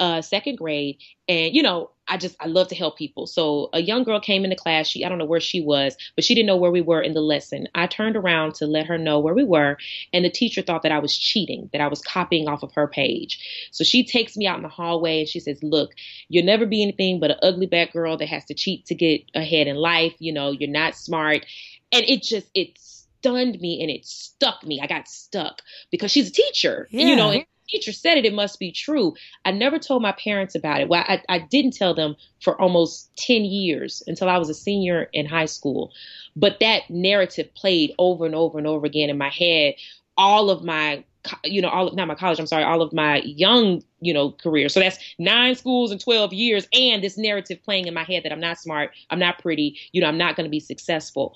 uh, 0.00 0.22
second 0.22 0.58
grade, 0.58 0.98
and 1.28 1.54
you 1.54 1.62
know, 1.62 1.90
I 2.06 2.16
just 2.18 2.36
I 2.40 2.46
love 2.46 2.68
to 2.68 2.74
help 2.74 2.98
people. 2.98 3.26
So 3.26 3.70
a 3.72 3.80
young 3.80 4.04
girl 4.04 4.20
came 4.20 4.44
into 4.44 4.56
class. 4.56 4.86
She 4.86 5.04
I 5.04 5.08
don't 5.08 5.18
know 5.18 5.24
where 5.24 5.40
she 5.40 5.60
was, 5.60 5.96
but 6.14 6.24
she 6.24 6.34
didn't 6.34 6.46
know 6.46 6.56
where 6.56 6.70
we 6.70 6.80
were 6.80 7.00
in 7.00 7.14
the 7.14 7.20
lesson. 7.20 7.66
I 7.74 7.86
turned 7.86 8.16
around 8.16 8.54
to 8.56 8.66
let 8.66 8.86
her 8.86 8.98
know 8.98 9.20
where 9.20 9.34
we 9.34 9.44
were, 9.44 9.78
and 10.12 10.24
the 10.24 10.30
teacher 10.30 10.62
thought 10.62 10.82
that 10.82 10.92
I 10.92 10.98
was 10.98 11.16
cheating, 11.16 11.70
that 11.72 11.80
I 11.80 11.88
was 11.88 12.02
copying 12.02 12.48
off 12.48 12.62
of 12.62 12.72
her 12.74 12.86
page. 12.86 13.68
So 13.72 13.84
she 13.84 14.04
takes 14.04 14.36
me 14.36 14.46
out 14.46 14.56
in 14.56 14.62
the 14.62 14.68
hallway 14.68 15.20
and 15.20 15.28
she 15.28 15.40
says, 15.40 15.62
"Look, 15.62 15.92
you'll 16.28 16.44
never 16.44 16.66
be 16.66 16.82
anything 16.82 17.20
but 17.20 17.30
an 17.30 17.38
ugly 17.42 17.66
bad 17.66 17.92
girl 17.92 18.16
that 18.18 18.28
has 18.28 18.44
to 18.46 18.54
cheat 18.54 18.86
to 18.86 18.94
get 18.94 19.22
ahead 19.34 19.66
in 19.66 19.76
life. 19.76 20.14
You 20.18 20.32
know, 20.32 20.50
you're 20.50 20.70
not 20.70 20.96
smart." 20.96 21.46
And 21.92 22.04
it 22.06 22.22
just 22.22 22.48
it 22.54 22.76
stunned 23.24 23.58
me 23.60 23.80
and 23.80 23.90
it 23.90 24.04
stuck 24.04 24.62
me. 24.64 24.80
I 24.82 24.86
got 24.86 25.08
stuck 25.08 25.62
because 25.90 26.10
she's 26.10 26.28
a 26.28 26.32
teacher, 26.32 26.88
Yeah. 26.90 27.06
you 27.06 27.16
know. 27.16 27.30
And 27.30 27.46
teacher 27.68 27.92
said 27.92 28.18
it, 28.18 28.24
it 28.24 28.34
must 28.34 28.58
be 28.58 28.72
true. 28.72 29.14
I 29.44 29.50
never 29.50 29.78
told 29.78 30.02
my 30.02 30.12
parents 30.12 30.54
about 30.54 30.80
it. 30.80 30.88
Well, 30.88 31.04
I, 31.06 31.22
I 31.28 31.38
didn't 31.38 31.74
tell 31.74 31.94
them 31.94 32.16
for 32.40 32.60
almost 32.60 33.10
10 33.16 33.44
years 33.44 34.02
until 34.06 34.28
I 34.28 34.38
was 34.38 34.50
a 34.50 34.54
senior 34.54 35.08
in 35.12 35.26
high 35.26 35.46
school. 35.46 35.92
But 36.36 36.60
that 36.60 36.88
narrative 36.90 37.54
played 37.54 37.92
over 37.98 38.26
and 38.26 38.34
over 38.34 38.58
and 38.58 38.66
over 38.66 38.86
again 38.86 39.10
in 39.10 39.18
my 39.18 39.30
head 39.30 39.74
all 40.16 40.50
of 40.50 40.62
my 40.62 41.04
you 41.44 41.60
know 41.60 41.68
all 41.68 41.88
of 41.88 41.94
not 41.94 42.08
my 42.08 42.14
college 42.14 42.38
i'm 42.38 42.46
sorry 42.46 42.64
all 42.64 42.82
of 42.82 42.92
my 42.92 43.18
young 43.22 43.82
you 44.00 44.12
know 44.12 44.32
career 44.32 44.68
so 44.68 44.80
that's 44.80 44.98
nine 45.18 45.54
schools 45.54 45.90
and 45.90 46.00
12 46.00 46.32
years 46.32 46.68
and 46.72 47.02
this 47.02 47.16
narrative 47.16 47.62
playing 47.64 47.86
in 47.86 47.94
my 47.94 48.04
head 48.04 48.22
that 48.24 48.32
i'm 48.32 48.40
not 48.40 48.58
smart 48.58 48.90
i'm 49.10 49.18
not 49.18 49.38
pretty 49.38 49.78
you 49.92 50.00
know 50.00 50.06
i'm 50.06 50.18
not 50.18 50.36
going 50.36 50.44
to 50.44 50.50
be 50.50 50.60
successful 50.60 51.34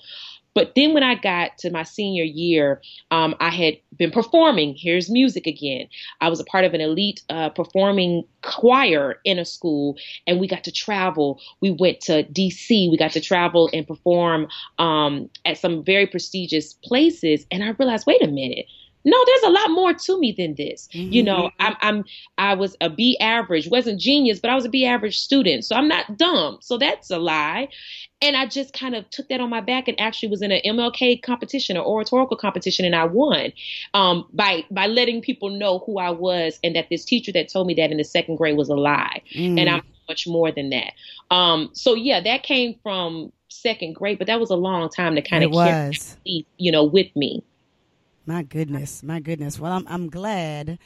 but 0.53 0.73
then 0.75 0.93
when 0.93 1.03
I 1.03 1.15
got 1.15 1.57
to 1.59 1.69
my 1.69 1.83
senior 1.83 2.23
year, 2.23 2.81
um, 3.11 3.35
I 3.39 3.49
had 3.49 3.77
been 3.95 4.11
performing. 4.11 4.75
Here's 4.75 5.09
music 5.09 5.47
again. 5.47 5.87
I 6.21 6.29
was 6.29 6.39
a 6.39 6.43
part 6.43 6.65
of 6.65 6.73
an 6.73 6.81
elite 6.81 7.21
uh, 7.29 7.49
performing 7.49 8.23
choir 8.41 9.19
in 9.23 9.39
a 9.39 9.45
school, 9.45 9.95
and 10.27 10.39
we 10.39 10.47
got 10.47 10.63
to 10.65 10.71
travel. 10.71 11.39
We 11.61 11.71
went 11.71 12.01
to 12.01 12.23
DC. 12.23 12.89
We 12.89 12.97
got 12.97 13.11
to 13.11 13.21
travel 13.21 13.69
and 13.73 13.87
perform 13.87 14.47
um, 14.79 15.29
at 15.45 15.57
some 15.57 15.83
very 15.83 16.07
prestigious 16.07 16.73
places. 16.73 17.45
And 17.51 17.63
I 17.63 17.69
realized, 17.69 18.07
wait 18.07 18.23
a 18.23 18.27
minute. 18.27 18.65
No, 19.05 19.17
there's 19.25 19.43
a 19.43 19.49
lot 19.49 19.71
more 19.71 19.93
to 19.93 20.19
me 20.19 20.33
than 20.37 20.55
this. 20.55 20.87
You 20.91 21.23
know, 21.23 21.49
I'm, 21.59 21.75
I'm, 21.81 22.05
I 22.37 22.53
was 22.55 22.75
a 22.81 22.89
B 22.89 23.17
average, 23.19 23.69
wasn't 23.69 23.99
genius, 23.99 24.39
but 24.39 24.51
I 24.51 24.55
was 24.55 24.65
a 24.65 24.69
B 24.69 24.85
average 24.85 25.17
student, 25.17 25.63
so 25.63 25.75
I'm 25.75 25.87
not 25.87 26.17
dumb. 26.17 26.57
So 26.61 26.77
that's 26.77 27.09
a 27.09 27.17
lie. 27.17 27.69
And 28.21 28.35
I 28.35 28.45
just 28.45 28.73
kind 28.73 28.95
of 28.95 29.09
took 29.09 29.29
that 29.29 29.39
on 29.39 29.49
my 29.49 29.61
back 29.61 29.87
and 29.87 29.97
actually 30.01 30.27
was 30.27 30.41
in 30.41 30.51
an 30.51 30.59
MLK 30.65 31.21
competition, 31.23 31.77
an 31.77 31.83
oratorical 31.83 32.35
competition, 32.35 32.83
and 32.83 32.93
I 32.93 33.05
won 33.05 33.53
um, 33.93 34.27
by 34.33 34.65
by 34.69 34.87
letting 34.87 35.21
people 35.21 35.49
know 35.49 35.79
who 35.85 35.97
I 35.99 36.09
was 36.09 36.59
and 36.61 36.75
that 36.75 36.87
this 36.89 37.05
teacher 37.05 37.31
that 37.31 37.47
told 37.47 37.67
me 37.67 37.73
that 37.75 37.91
in 37.91 37.97
the 37.97 38.03
second 38.03 38.35
grade 38.35 38.57
was 38.57 38.67
a 38.67 38.75
lie, 38.75 39.21
Mm. 39.33 39.59
and 39.59 39.69
I'm 39.69 39.81
much 40.09 40.27
more 40.27 40.51
than 40.51 40.71
that. 40.71 40.91
Um, 41.31 41.69
so 41.73 41.93
yeah, 41.93 42.19
that 42.19 42.43
came 42.43 42.75
from 42.83 43.31
second 43.47 43.95
grade, 43.95 44.17
but 44.17 44.27
that 44.27 44.39
was 44.39 44.49
a 44.49 44.55
long 44.55 44.89
time 44.89 45.15
to 45.15 45.21
kind 45.21 45.43
it 45.43 45.47
of 45.47 45.53
carry, 45.53 45.89
was. 45.89 46.17
you 46.57 46.71
know, 46.71 46.83
with 46.83 47.15
me. 47.15 47.43
My 48.29 48.43
goodness, 48.43 49.01
my 49.01 49.19
goodness. 49.19 49.59
Well, 49.59 49.71
I'm 49.71 49.87
I'm 49.87 50.07
glad 50.07 50.77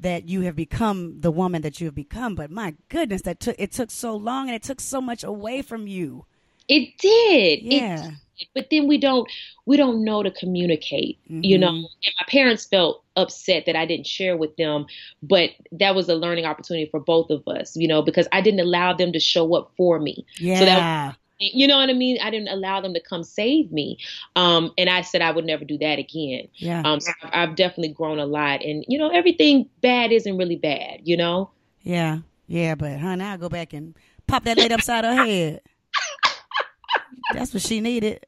that 0.00 0.28
you 0.28 0.40
have 0.40 0.56
become 0.56 1.20
the 1.20 1.30
woman 1.30 1.62
that 1.62 1.80
you 1.80 1.86
have 1.86 1.94
become, 1.94 2.34
but 2.34 2.50
my 2.50 2.74
goodness, 2.88 3.22
that 3.22 3.38
took 3.38 3.54
it 3.60 3.70
took 3.70 3.92
so 3.92 4.16
long 4.16 4.48
and 4.48 4.56
it 4.56 4.64
took 4.64 4.80
so 4.80 5.00
much 5.00 5.22
away 5.22 5.62
from 5.62 5.86
you. 5.86 6.24
It 6.66 6.98
did. 6.98 7.60
Yeah. 7.62 8.02
did. 8.02 8.48
But 8.56 8.66
then 8.72 8.88
we 8.88 8.98
don't 8.98 9.30
we 9.66 9.76
don't 9.76 10.02
know 10.02 10.24
to 10.24 10.32
communicate, 10.32 11.20
you 11.28 11.58
know. 11.58 11.70
Mhm. 11.70 11.84
And 12.06 12.14
my 12.18 12.26
parents 12.26 12.64
felt 12.64 13.04
upset 13.14 13.66
that 13.66 13.76
I 13.76 13.86
didn't 13.86 14.08
share 14.08 14.36
with 14.36 14.56
them, 14.56 14.86
but 15.22 15.50
that 15.70 15.94
was 15.94 16.08
a 16.08 16.16
learning 16.16 16.44
opportunity 16.44 16.90
for 16.90 16.98
both 16.98 17.30
of 17.30 17.46
us, 17.46 17.76
you 17.76 17.86
know, 17.86 18.02
because 18.02 18.26
I 18.32 18.40
didn't 18.40 18.60
allow 18.60 18.94
them 18.94 19.12
to 19.12 19.20
show 19.20 19.54
up 19.54 19.70
for 19.76 20.00
me. 20.00 20.26
Yeah. 20.40 20.58
So 20.58 20.64
that 20.64 21.16
you 21.40 21.66
know 21.66 21.78
what 21.78 21.88
I 21.90 21.94
mean? 21.94 22.18
I 22.22 22.30
didn't 22.30 22.48
allow 22.48 22.80
them 22.80 22.92
to 22.94 23.00
come 23.00 23.24
save 23.24 23.72
me. 23.72 23.98
Um, 24.36 24.72
and 24.78 24.88
I 24.90 25.00
said 25.00 25.22
I 25.22 25.30
would 25.30 25.44
never 25.46 25.64
do 25.64 25.78
that 25.78 25.98
again. 25.98 26.48
yeah. 26.56 26.82
Um, 26.84 27.00
so 27.00 27.10
I've, 27.22 27.30
I've 27.50 27.56
definitely 27.56 27.94
grown 27.94 28.18
a 28.18 28.26
lot. 28.26 28.62
And, 28.62 28.84
you 28.88 28.98
know, 28.98 29.08
everything 29.08 29.68
bad 29.80 30.12
isn't 30.12 30.36
really 30.36 30.56
bad, 30.56 31.00
you 31.04 31.16
know? 31.16 31.50
yeah. 31.82 32.18
Yeah, 32.46 32.74
but 32.74 32.98
honey, 32.98 33.24
I'll 33.24 33.38
go 33.38 33.48
back 33.48 33.72
and 33.74 33.94
pop 34.26 34.42
that 34.44 34.58
lady 34.58 34.74
upside 34.74 35.04
her 35.04 35.14
head. 35.14 35.60
That's 37.32 37.54
what 37.54 37.62
she 37.62 37.80
needed. 37.80 38.26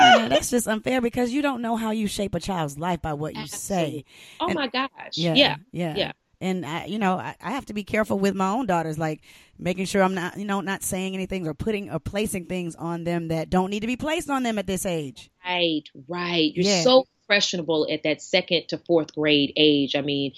Yeah, 0.00 0.28
that's 0.28 0.50
just 0.50 0.68
unfair 0.68 1.00
because 1.00 1.32
you 1.32 1.42
don't 1.42 1.60
know 1.60 1.74
how 1.76 1.90
you 1.90 2.06
shape 2.06 2.34
a 2.36 2.40
child's 2.40 2.78
life 2.78 3.02
by 3.02 3.12
what 3.14 3.34
you 3.34 3.46
say. 3.48 4.04
Oh 4.40 4.46
And- 4.46 4.54
my 4.54 4.68
gosh. 4.68 4.88
Yeah, 5.14 5.34
Yeah. 5.34 5.56
yeah, 5.72 5.94
yeah. 5.96 6.12
And 6.40 6.66
I, 6.66 6.84
you 6.84 6.98
know, 6.98 7.14
I, 7.14 7.34
I 7.42 7.52
have 7.52 7.66
to 7.66 7.72
be 7.74 7.82
careful 7.84 8.18
with 8.18 8.34
my 8.34 8.50
own 8.50 8.66
daughters, 8.66 8.98
like 8.98 9.22
making 9.58 9.86
sure 9.86 10.02
I'm 10.02 10.14
not, 10.14 10.36
you 10.36 10.44
know, 10.44 10.60
not 10.60 10.82
saying 10.82 11.14
anything 11.14 11.46
or 11.46 11.54
putting 11.54 11.90
or 11.90 11.98
placing 11.98 12.44
things 12.46 12.74
on 12.74 13.04
them 13.04 13.28
that 13.28 13.48
don't 13.48 13.70
need 13.70 13.80
to 13.80 13.86
be 13.86 13.96
placed 13.96 14.28
on 14.28 14.42
them 14.42 14.58
at 14.58 14.66
this 14.66 14.84
age. 14.84 15.30
Right, 15.44 15.82
right. 16.08 16.52
You're 16.54 16.66
Yeah. 16.66 16.82
so 16.82 17.06
impressionable 17.22 17.86
at 17.90 18.02
that 18.02 18.20
second 18.20 18.68
to 18.68 18.78
fourth 18.78 19.14
grade 19.14 19.52
age. 19.56 19.96
I 19.96 20.02
mean, 20.02 20.32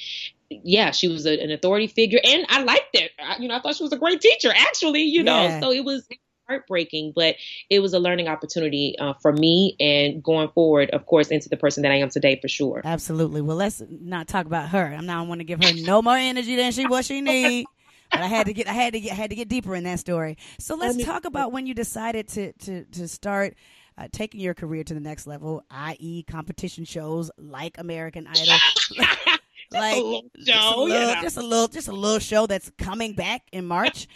yeah, 0.51 0.93
she 0.93 1.09
was 1.09 1.27
a, 1.27 1.43
an 1.43 1.51
authority 1.51 1.89
figure, 1.89 2.21
and 2.23 2.47
I 2.49 2.63
liked 2.63 2.95
it. 2.95 3.11
I, 3.19 3.37
you 3.39 3.49
know, 3.49 3.57
I 3.57 3.61
thought 3.61 3.75
she 3.77 3.83
was 3.83 3.93
a 3.93 3.99
great 3.99 4.21
teacher, 4.21 4.51
actually. 4.55 5.03
You 5.03 5.23
know, 5.25 5.43
Yeah. 5.43 5.61
so 5.61 5.73
it 5.73 5.85
was 5.85 6.07
heartbreaking, 6.49 7.13
but 7.15 7.37
it 7.71 7.81
was 7.81 7.93
a 7.93 7.99
learning 7.99 8.29
opportunity 8.29 8.97
uh, 8.99 9.15
for 9.21 9.33
me, 9.33 9.77
and 9.79 10.23
going 10.23 10.49
forward, 10.49 10.91
of 10.91 11.07
course, 11.07 11.29
into 11.29 11.49
the 11.49 11.57
person 11.57 11.83
that 11.83 11.93
I 11.93 11.97
am 11.97 12.11
today 12.11 12.39
for 12.41 12.49
sure. 12.49 12.81
Absolutely. 12.85 13.41
Well, 13.41 13.57
let's 13.57 13.83
not 13.89 14.29
talk 14.29 14.47
about 14.47 14.71
her. 14.71 14.85
I'm 14.85 15.07
not 15.07 15.27
want 15.27 15.41
to 15.41 15.45
give 15.45 15.63
her 15.63 15.73
no 15.75 16.03
more 16.03 16.17
energy 16.17 16.57
than 16.57 16.73
she 16.73 16.87
what 16.87 17.05
she 17.05 17.21
need. 17.21 17.67
But 18.11 18.23
I 18.23 18.27
had 18.27 18.47
to 18.47 18.55
get, 18.55 18.67
I 18.67 18.73
had 18.73 18.95
to 18.95 19.01
get, 19.01 19.13
I 19.13 19.17
had 19.17 19.31
to 19.31 19.37
get 19.37 19.49
deeper 19.49 19.75
in 19.75 19.85
that 19.85 20.01
story. 20.01 20.39
So 20.59 20.77
let's 20.77 21.05
talk 21.05 21.27
about 21.27 21.53
when 21.53 21.67
you 21.67 21.75
decided 21.75 22.29
to 22.29 22.53
to 22.53 22.85
to 22.85 23.09
start. 23.09 23.55
Uh, 24.01 24.07
taking 24.13 24.39
your 24.39 24.55
career 24.55 24.85
to 24.85 24.95
the 24.95 25.01
next 25.01 25.27
level, 25.27 25.61
i.e., 25.73 26.23
competition 26.23 26.85
shows 26.85 27.33
like 27.37 27.79
American 27.79 28.29
Idol, 28.29 28.55
like 29.73 29.97
little 29.97 30.23
just 30.37 30.49
a 30.49 30.53
show, 30.53 30.87
you 30.87 30.93
little, 30.93 31.15
know. 31.15 31.23
just 31.23 31.37
a 31.37 31.43
little, 31.43 31.69
just 31.69 31.89
a 31.89 31.93
little 31.93 32.19
show 32.19 32.47
that's 32.47 32.71
coming 32.79 33.15
back 33.15 33.43
in 33.53 33.67
March. 33.67 34.09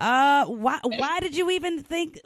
Uh, 0.00 0.46
why, 0.46 0.80
why 0.82 1.20
did 1.20 1.36
you 1.36 1.50
even 1.50 1.82
think? 1.82 2.18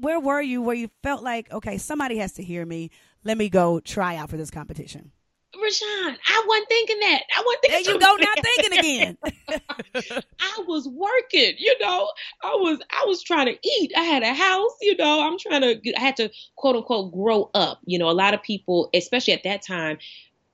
Where 0.00 0.18
were 0.18 0.40
you? 0.40 0.62
Where 0.62 0.74
you 0.74 0.90
felt 1.02 1.22
like, 1.22 1.52
okay, 1.52 1.78
somebody 1.78 2.18
has 2.18 2.32
to 2.34 2.42
hear 2.42 2.64
me. 2.64 2.90
Let 3.24 3.38
me 3.38 3.48
go 3.48 3.80
try 3.80 4.16
out 4.16 4.30
for 4.30 4.36
this 4.36 4.50
competition. 4.50 5.12
Rashawn, 5.54 6.16
I 6.28 6.44
wasn't 6.46 6.68
thinking 6.68 7.00
that. 7.00 7.22
I 7.36 7.42
wasn't 7.44 7.62
There 7.62 7.72
thinking 7.72 7.94
you 7.94 8.00
go, 8.00 8.16
not 8.16 8.38
thinking 8.42 8.78
again. 8.78 10.22
I 10.40 10.64
was 10.66 10.88
working, 10.88 11.54
you 11.58 11.76
know. 11.80 12.08
I 12.42 12.54
was 12.54 12.78
I 12.90 13.04
was 13.06 13.22
trying 13.22 13.46
to 13.46 13.58
eat. 13.62 13.92
I 13.96 14.02
had 14.02 14.22
a 14.22 14.32
house, 14.32 14.76
you 14.80 14.96
know. 14.96 15.20
I'm 15.20 15.38
trying 15.38 15.62
to 15.62 15.96
I 15.96 16.00
had 16.00 16.16
to 16.18 16.30
quote 16.56 16.76
unquote 16.76 17.12
grow 17.12 17.50
up. 17.54 17.80
You 17.84 17.98
know, 17.98 18.08
a 18.08 18.12
lot 18.12 18.32
of 18.32 18.42
people, 18.42 18.90
especially 18.94 19.34
at 19.34 19.42
that 19.42 19.62
time, 19.62 19.98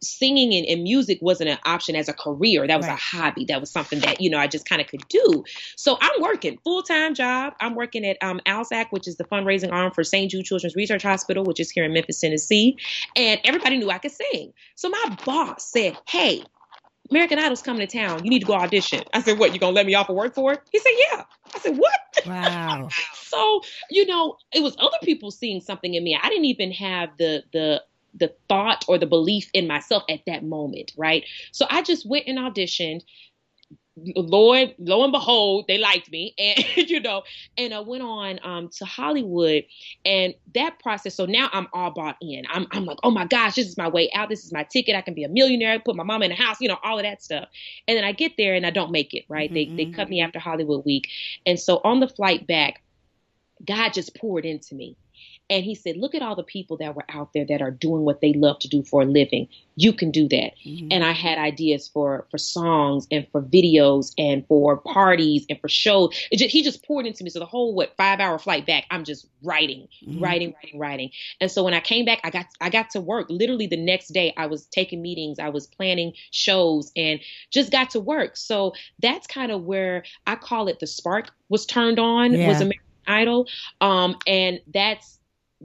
singing 0.02 0.54
and, 0.54 0.66
and 0.66 0.82
music 0.82 1.18
wasn't 1.22 1.50
an 1.50 1.58
option 1.64 1.96
as 1.96 2.08
a 2.08 2.12
career. 2.12 2.66
That 2.66 2.76
was 2.76 2.86
a 2.86 2.96
hobby. 2.96 3.44
That 3.46 3.60
was 3.60 3.70
something 3.70 4.00
that, 4.00 4.20
you 4.20 4.30
know, 4.30 4.38
I 4.38 4.46
just 4.46 4.68
kind 4.68 4.80
of 4.80 4.88
could 4.88 5.06
do. 5.08 5.44
So 5.76 5.96
I'm 6.00 6.20
working 6.20 6.58
full-time 6.64 7.14
job. 7.14 7.54
I'm 7.60 7.74
working 7.74 8.04
at 8.04 8.16
um 8.22 8.40
ALSAC, 8.46 8.86
which 8.90 9.08
is 9.08 9.16
the 9.16 9.24
fundraising 9.24 9.72
arm 9.72 9.92
for 9.92 10.04
St. 10.04 10.30
Jude 10.30 10.44
Children's 10.44 10.76
Research 10.76 11.02
Hospital, 11.02 11.44
which 11.44 11.60
is 11.60 11.70
here 11.70 11.84
in 11.84 11.92
Memphis, 11.92 12.20
Tennessee. 12.20 12.76
And 13.16 13.40
everybody 13.44 13.78
knew 13.78 13.90
I 13.90 13.98
could 13.98 14.12
sing. 14.12 14.52
So 14.74 14.88
my 14.88 15.16
boss 15.24 15.70
said, 15.70 15.96
Hey, 16.06 16.44
American 17.10 17.38
Idol's 17.38 17.62
coming 17.62 17.86
to 17.86 17.98
town. 17.98 18.24
You 18.24 18.30
need 18.30 18.40
to 18.40 18.46
go 18.46 18.54
audition. 18.54 19.02
I 19.14 19.22
said, 19.22 19.38
What, 19.38 19.52
you 19.52 19.58
gonna 19.58 19.72
let 19.72 19.86
me 19.86 19.94
off 19.94 20.08
of 20.08 20.16
work 20.16 20.34
for 20.34 20.52
it? 20.52 20.60
He 20.70 20.78
said, 20.78 20.92
Yeah. 21.10 21.24
I 21.54 21.58
said, 21.58 21.76
What? 21.76 22.26
Wow. 22.26 22.88
So, 23.28 23.60
you 23.90 24.06
know, 24.06 24.38
it 24.54 24.62
was 24.62 24.76
other 24.78 24.96
people 25.02 25.30
seeing 25.30 25.60
something 25.60 25.92
in 25.92 26.02
me. 26.02 26.18
I 26.20 26.28
didn't 26.30 26.46
even 26.46 26.70
have 26.72 27.10
the 27.18 27.42
the 27.52 27.82
the 28.18 28.32
thought 28.48 28.84
or 28.88 28.98
the 28.98 29.06
belief 29.06 29.50
in 29.52 29.66
myself 29.66 30.02
at 30.08 30.20
that 30.26 30.44
moment, 30.44 30.92
right? 30.96 31.24
So 31.52 31.66
I 31.68 31.82
just 31.82 32.08
went 32.08 32.26
and 32.26 32.38
auditioned. 32.38 33.02
Lord, 34.14 34.74
lo 34.78 35.04
and 35.04 35.12
behold, 35.12 35.64
they 35.68 35.78
liked 35.78 36.12
me, 36.12 36.34
and 36.38 36.90
you 36.90 37.00
know, 37.00 37.22
and 37.56 37.72
I 37.72 37.80
went 37.80 38.02
on 38.02 38.38
um, 38.44 38.68
to 38.76 38.84
Hollywood, 38.84 39.64
and 40.04 40.34
that 40.54 40.78
process. 40.80 41.14
So 41.14 41.24
now 41.24 41.48
I'm 41.50 41.66
all 41.72 41.92
bought 41.92 42.16
in. 42.20 42.44
I'm, 42.50 42.66
I'm 42.72 42.84
like, 42.84 42.98
oh 43.02 43.10
my 43.10 43.24
gosh, 43.24 43.54
this 43.54 43.66
is 43.66 43.78
my 43.78 43.88
way 43.88 44.10
out. 44.14 44.28
This 44.28 44.44
is 44.44 44.52
my 44.52 44.64
ticket. 44.64 44.96
I 44.96 45.00
can 45.00 45.14
be 45.14 45.24
a 45.24 45.30
millionaire. 45.30 45.80
Put 45.80 45.96
my 45.96 46.04
mom 46.04 46.22
in 46.22 46.30
a 46.30 46.34
house. 46.34 46.58
You 46.60 46.68
know, 46.68 46.76
all 46.84 46.98
of 46.98 47.04
that 47.04 47.22
stuff. 47.22 47.48
And 47.88 47.96
then 47.96 48.04
I 48.04 48.12
get 48.12 48.32
there 48.36 48.54
and 48.54 48.66
I 48.66 48.70
don't 48.70 48.92
make 48.92 49.14
it. 49.14 49.24
Right? 49.30 49.52
They 49.52 49.64
they 49.64 49.86
cut 49.86 50.10
me 50.10 50.20
after 50.20 50.38
Hollywood 50.38 50.84
week, 50.84 51.08
and 51.46 51.58
so 51.58 51.80
on 51.82 52.00
the 52.00 52.08
flight 52.08 52.46
back, 52.46 52.82
God 53.64 53.94
just 53.94 54.14
poured 54.14 54.44
into 54.44 54.74
me. 54.74 54.98
And 55.48 55.64
he 55.64 55.74
said, 55.74 55.96
Look 55.96 56.14
at 56.14 56.22
all 56.22 56.34
the 56.34 56.42
people 56.42 56.76
that 56.78 56.94
were 56.94 57.04
out 57.08 57.32
there 57.32 57.44
that 57.46 57.62
are 57.62 57.70
doing 57.70 58.02
what 58.02 58.20
they 58.20 58.32
love 58.32 58.58
to 58.60 58.68
do 58.68 58.82
for 58.82 59.02
a 59.02 59.04
living. 59.04 59.48
You 59.76 59.92
can 59.92 60.10
do 60.10 60.28
that. 60.28 60.52
Mhm. 60.64 60.88
And 60.90 61.04
I 61.04 61.12
had 61.12 61.38
ideas 61.38 61.88
for 61.88 62.26
for 62.30 62.38
songs 62.38 63.06
and 63.10 63.26
for 63.30 63.42
videos 63.42 64.12
and 64.18 64.46
for 64.48 64.78
parties 64.78 65.46
and 65.48 65.60
for 65.60 65.68
shows. 65.68 66.10
It 66.30 66.38
just, 66.38 66.50
he 66.50 66.62
just 66.62 66.84
poured 66.84 67.06
into 67.06 67.22
me. 67.22 67.30
So 67.30 67.38
the 67.38 67.46
whole 67.46 67.74
what 67.74 67.94
five 67.96 68.18
hour 68.20 68.38
flight 68.38 68.66
back, 68.66 68.86
I'm 68.90 69.04
just 69.04 69.28
writing, 69.42 69.86
Mhm. 70.04 70.20
writing, 70.20 70.54
writing, 70.54 70.78
writing. 70.80 71.10
And 71.40 71.50
so 71.50 71.62
when 71.62 71.74
I 71.74 71.80
came 71.80 72.04
back, 72.04 72.20
I 72.24 72.30
got 72.30 72.46
I 72.60 72.70
got 72.70 72.90
to 72.90 73.00
work. 73.00 73.26
Literally 73.30 73.66
the 73.66 73.76
next 73.76 74.08
day, 74.08 74.32
I 74.36 74.46
was 74.46 74.66
taking 74.66 75.02
meetings, 75.02 75.38
I 75.38 75.50
was 75.50 75.66
planning 75.66 76.12
shows, 76.32 76.90
and 76.96 77.20
just 77.50 77.70
got 77.70 77.90
to 77.90 78.00
work. 78.00 78.36
So 78.36 78.72
that's 79.00 79.26
kind 79.26 79.52
of 79.52 79.62
where 79.64 80.04
I 80.26 80.34
call 80.36 80.68
it 80.68 80.80
the 80.80 80.86
spark 80.86 81.30
was 81.48 81.66
turned 81.66 81.98
on. 81.98 82.32
Was 82.48 82.56
American 82.60 82.80
Idol, 83.06 83.46
um, 83.80 84.16
and 84.26 84.60
that's 84.74 85.20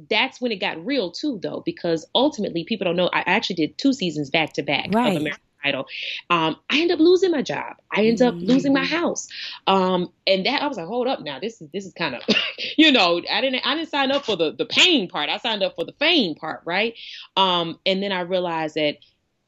that's 0.09 0.39
when 0.39 0.51
it 0.51 0.57
got 0.59 0.83
real 0.85 1.11
too, 1.11 1.39
though, 1.41 1.61
because 1.65 2.05
ultimately 2.15 2.63
people 2.63 2.85
don't 2.85 2.95
know. 2.95 3.09
I 3.13 3.23
actually 3.25 3.57
did 3.57 3.77
two 3.77 3.93
seasons 3.93 4.29
back 4.29 4.53
to 4.53 4.63
back 4.63 4.87
Right. 4.93 5.09
of 5.09 5.17
American 5.17 5.41
Idol. 5.63 5.85
Um, 6.29 6.55
I 6.69 6.79
end 6.79 6.91
up 6.91 6.99
losing 6.99 7.31
my 7.31 7.41
job. 7.41 7.75
I 7.91 8.05
end 8.05 8.21
up 8.21 8.35
losing 8.41 8.73
my 8.73 8.85
house. 8.85 9.27
Um, 9.67 10.11
and 10.25 10.45
that 10.45 10.61
I 10.61 10.67
was 10.67 10.77
like, 10.77 10.87
hold 10.87 11.07
up, 11.07 11.21
now 11.21 11.39
this 11.39 11.61
is 11.61 11.69
this 11.71 11.85
is 11.85 11.93
kind 11.93 12.15
of, 12.15 12.23
you 12.77 12.91
know, 12.91 13.21
I 13.31 13.41
didn't 13.41 13.65
I 13.65 13.75
didn't 13.75 13.89
sign 13.89 14.11
up 14.11 14.25
for 14.25 14.35
the 14.35 14.53
the 14.57 14.65
pain 14.65 15.07
part. 15.07 15.29
I 15.29 15.37
signed 15.37 15.61
up 15.61 15.75
for 15.75 15.85
the 15.85 15.93
fame 15.99 16.35
part, 16.35 16.61
right? 16.65 16.95
Um, 17.37 17.79
and 17.85 18.01
then 18.01 18.11
I 18.11 18.21
realized 18.21 18.75
that, 18.75 18.97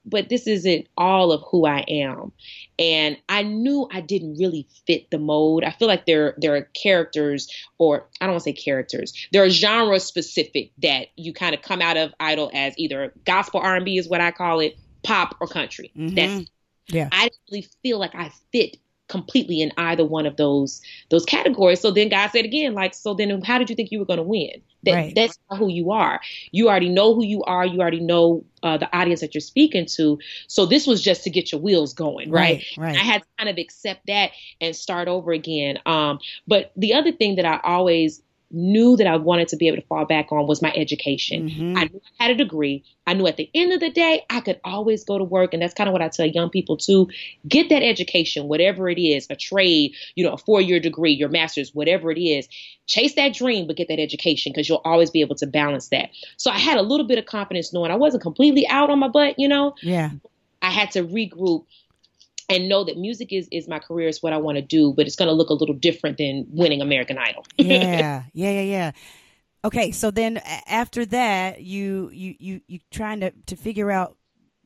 but 0.06 0.30
this 0.30 0.48
isn't 0.48 0.88
all 0.98 1.32
of 1.32 1.42
who 1.50 1.66
I 1.66 1.86
am, 1.88 2.32
and 2.78 3.18
I 3.30 3.44
knew 3.44 3.88
I 3.92 4.02
didn't 4.02 4.38
really 4.38 4.68
fit 4.86 5.10
the 5.12 5.20
mold. 5.20 5.64
I 5.64 5.72
feel 5.72 5.88
like 5.88 6.06
there 6.06 6.36
there 6.38 6.56
are 6.56 6.62
characters, 6.62 7.50
or 7.78 8.08
I 8.20 8.26
don't 8.26 8.34
want 8.34 8.44
to 8.44 8.50
say 8.50 8.54
characters. 8.54 9.14
There 9.32 9.44
are 9.44 9.50
genre 9.50 10.00
specific 10.00 10.72
that 10.82 11.08
you 11.16 11.34
kind 11.34 11.56
of 11.56 11.62
come 11.62 11.82
out 11.82 11.98
of 11.98 12.14
Idol 12.20 12.52
as 12.54 12.74
either 12.78 13.14
gospel 13.26 13.60
R 13.62 13.76
and 13.76 13.86
B 13.86 13.98
is 13.98 14.08
what 14.08 14.22
I 14.22 14.32
call 14.32 14.60
it, 14.60 14.78
pop 15.04 15.38
or 15.40 15.48
country. 15.48 15.92
Mhm. 15.98 16.16
That's 16.16 16.50
Yeah. 16.88 17.10
I 17.12 17.24
didn't 17.24 17.40
really 17.50 17.68
feel 17.82 17.98
like 17.98 18.14
I 18.14 18.32
fit 18.52 18.78
completely 19.14 19.62
in 19.62 19.72
either 19.78 20.04
one 20.04 20.26
of 20.26 20.38
those 20.38 20.82
those 21.12 21.24
categories. 21.24 21.80
So 21.80 21.92
then 21.92 22.10
God 22.10 22.32
said 22.32 22.46
again, 22.46 22.74
like, 22.74 22.96
so 22.96 23.14
then 23.14 23.44
how 23.44 23.60
did 23.60 23.70
you 23.70 23.76
think 23.76 23.92
you 23.92 24.00
were 24.00 24.06
going 24.06 24.18
to 24.18 24.24
win? 24.24 24.62
That 24.86 24.94
Right. 24.96 25.16
that's 25.16 25.38
not 25.50 25.60
who 25.60 25.70
you 25.70 25.92
are. 25.92 26.20
You 26.52 26.68
already 26.68 26.90
know 26.90 27.14
who 27.14 27.24
you 27.24 27.44
are. 27.44 27.64
You 27.64 27.80
already 27.80 28.00
know 28.00 28.44
uh, 28.64 28.78
the 28.78 28.94
audience 28.98 29.22
that 29.22 29.36
you're 29.36 29.42
speaking 29.42 29.86
to. 29.98 30.18
So 30.48 30.66
this 30.66 30.88
was 30.88 31.02
just 31.02 31.24
to 31.26 31.30
get 31.30 31.52
your 31.52 31.62
wheels 31.62 31.94
going, 31.94 32.32
right? 32.32 32.66
Right. 32.76 32.98
I 32.98 33.04
had 33.04 33.22
to 33.22 33.28
kind 33.38 33.50
of 33.50 33.58
accept 33.60 34.08
that 34.08 34.32
and 34.60 34.76
start 34.76 35.08
over 35.08 35.32
again. 35.32 35.78
Um, 35.86 36.20
but 36.48 36.72
the 36.76 36.96
other 36.96 37.12
thing 37.12 37.36
that 37.36 37.46
I 37.46 37.60
always 37.64 38.22
knew 38.54 38.96
that 38.96 39.08
I 39.08 39.18
wanted 39.18 39.48
to 39.50 39.58
be 39.58 39.68
able 39.68 39.78
to 39.78 39.88
fall 39.88 40.06
back 40.06 40.32
on 40.32 40.46
was 40.46 40.62
my 40.62 40.72
education. 40.76 41.50
Mhm. 41.50 41.78
I 41.78 41.86
knew 41.86 42.02
I 42.20 42.24
had 42.24 42.32
a 42.32 42.36
degree. 42.36 42.84
I 43.08 43.16
knew 43.16 43.26
at 43.26 43.36
the 43.36 43.50
end 43.54 43.74
of 43.74 43.80
the 43.80 43.90
day, 43.90 44.22
I 44.30 44.40
could 44.42 44.62
always 44.64 45.04
go 45.04 45.18
to 45.18 45.24
work. 45.24 45.54
And 45.54 45.62
that's 45.62 45.74
kind 45.74 45.90
of 45.90 45.92
what 45.92 46.02
I 46.04 46.08
tell 46.08 46.26
young 46.26 46.50
people 46.50 46.78
too. 46.78 47.10
Get 47.48 47.70
that 47.70 47.84
education, 47.84 48.48
whatever 48.48 48.88
it 48.90 49.02
is, 49.02 49.28
a 49.30 49.36
trade, 49.36 49.94
you 50.16 50.24
know, 50.24 50.34
a 50.34 50.38
four 50.38 50.62
year 50.62 50.80
degree, 50.80 51.12
your 51.12 51.30
master's, 51.30 51.74
whatever 51.74 52.12
it 52.12 52.20
is. 52.20 52.48
Chase 52.86 53.16
that 53.16 53.34
dream, 53.34 53.66
but 53.66 53.76
get 53.76 53.88
that 53.88 54.00
education 54.00 54.52
because 54.52 54.70
you'll 54.70 54.82
always 54.86 55.10
be 55.10 55.22
able 55.22 55.36
to 55.36 55.48
balance 55.48 55.90
that. 55.90 56.10
So 56.38 56.52
I 56.52 56.60
had 56.60 56.78
a 56.78 56.84
little 56.84 57.08
bit 57.08 57.18
of 57.18 57.26
confidence 57.26 57.74
knowing 57.74 57.92
I 57.92 57.96
wasn't 57.96 58.24
completely 58.24 58.68
out 58.68 58.90
on 58.90 59.00
my 59.00 59.08
butt, 59.08 59.36
you 59.40 59.48
know. 59.48 59.74
yeah. 59.82 60.12
I 60.62 60.70
had 60.70 60.92
to 60.92 61.04
regroup 61.04 61.66
and 62.50 62.70
know 62.70 62.84
that 62.84 62.98
music 62.98 63.32
is 63.32 63.48
is 63.52 63.68
my 63.68 63.80
career 63.80 64.08
is 64.08 64.22
what 64.22 64.34
I 64.34 64.38
want 64.38 64.58
to 64.58 64.62
do, 64.62 64.94
but 64.94 65.06
it's 65.06 65.16
going 65.16 65.30
to 65.30 65.34
look 65.34 65.50
a 65.50 65.54
little 65.54 65.76
different 65.76 66.18
than 66.18 66.46
winning 66.50 66.82
American 66.82 67.18
Idol. 67.18 67.46
yeah, 67.58 68.24
yeah, 68.34 68.52
yeah, 68.52 68.62
yeah. 68.62 68.92
Okay, 69.66 69.92
so 69.92 70.12
then 70.12 70.42
after 70.68 71.06
that, 71.08 71.62
you 71.62 72.10
you 72.12 72.36
you 72.40 72.62
you 72.68 72.80
trying 72.92 73.22
to 73.22 73.32
to 73.48 73.56
figure 73.56 73.92
out 73.92 74.18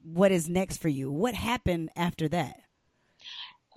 what 0.04 0.32
is 0.32 0.50
next 0.50 0.78
for 0.78 0.90
you. 0.90 1.12
What 1.12 1.36
happened 1.36 1.90
after 1.96 2.28
that? 2.30 2.62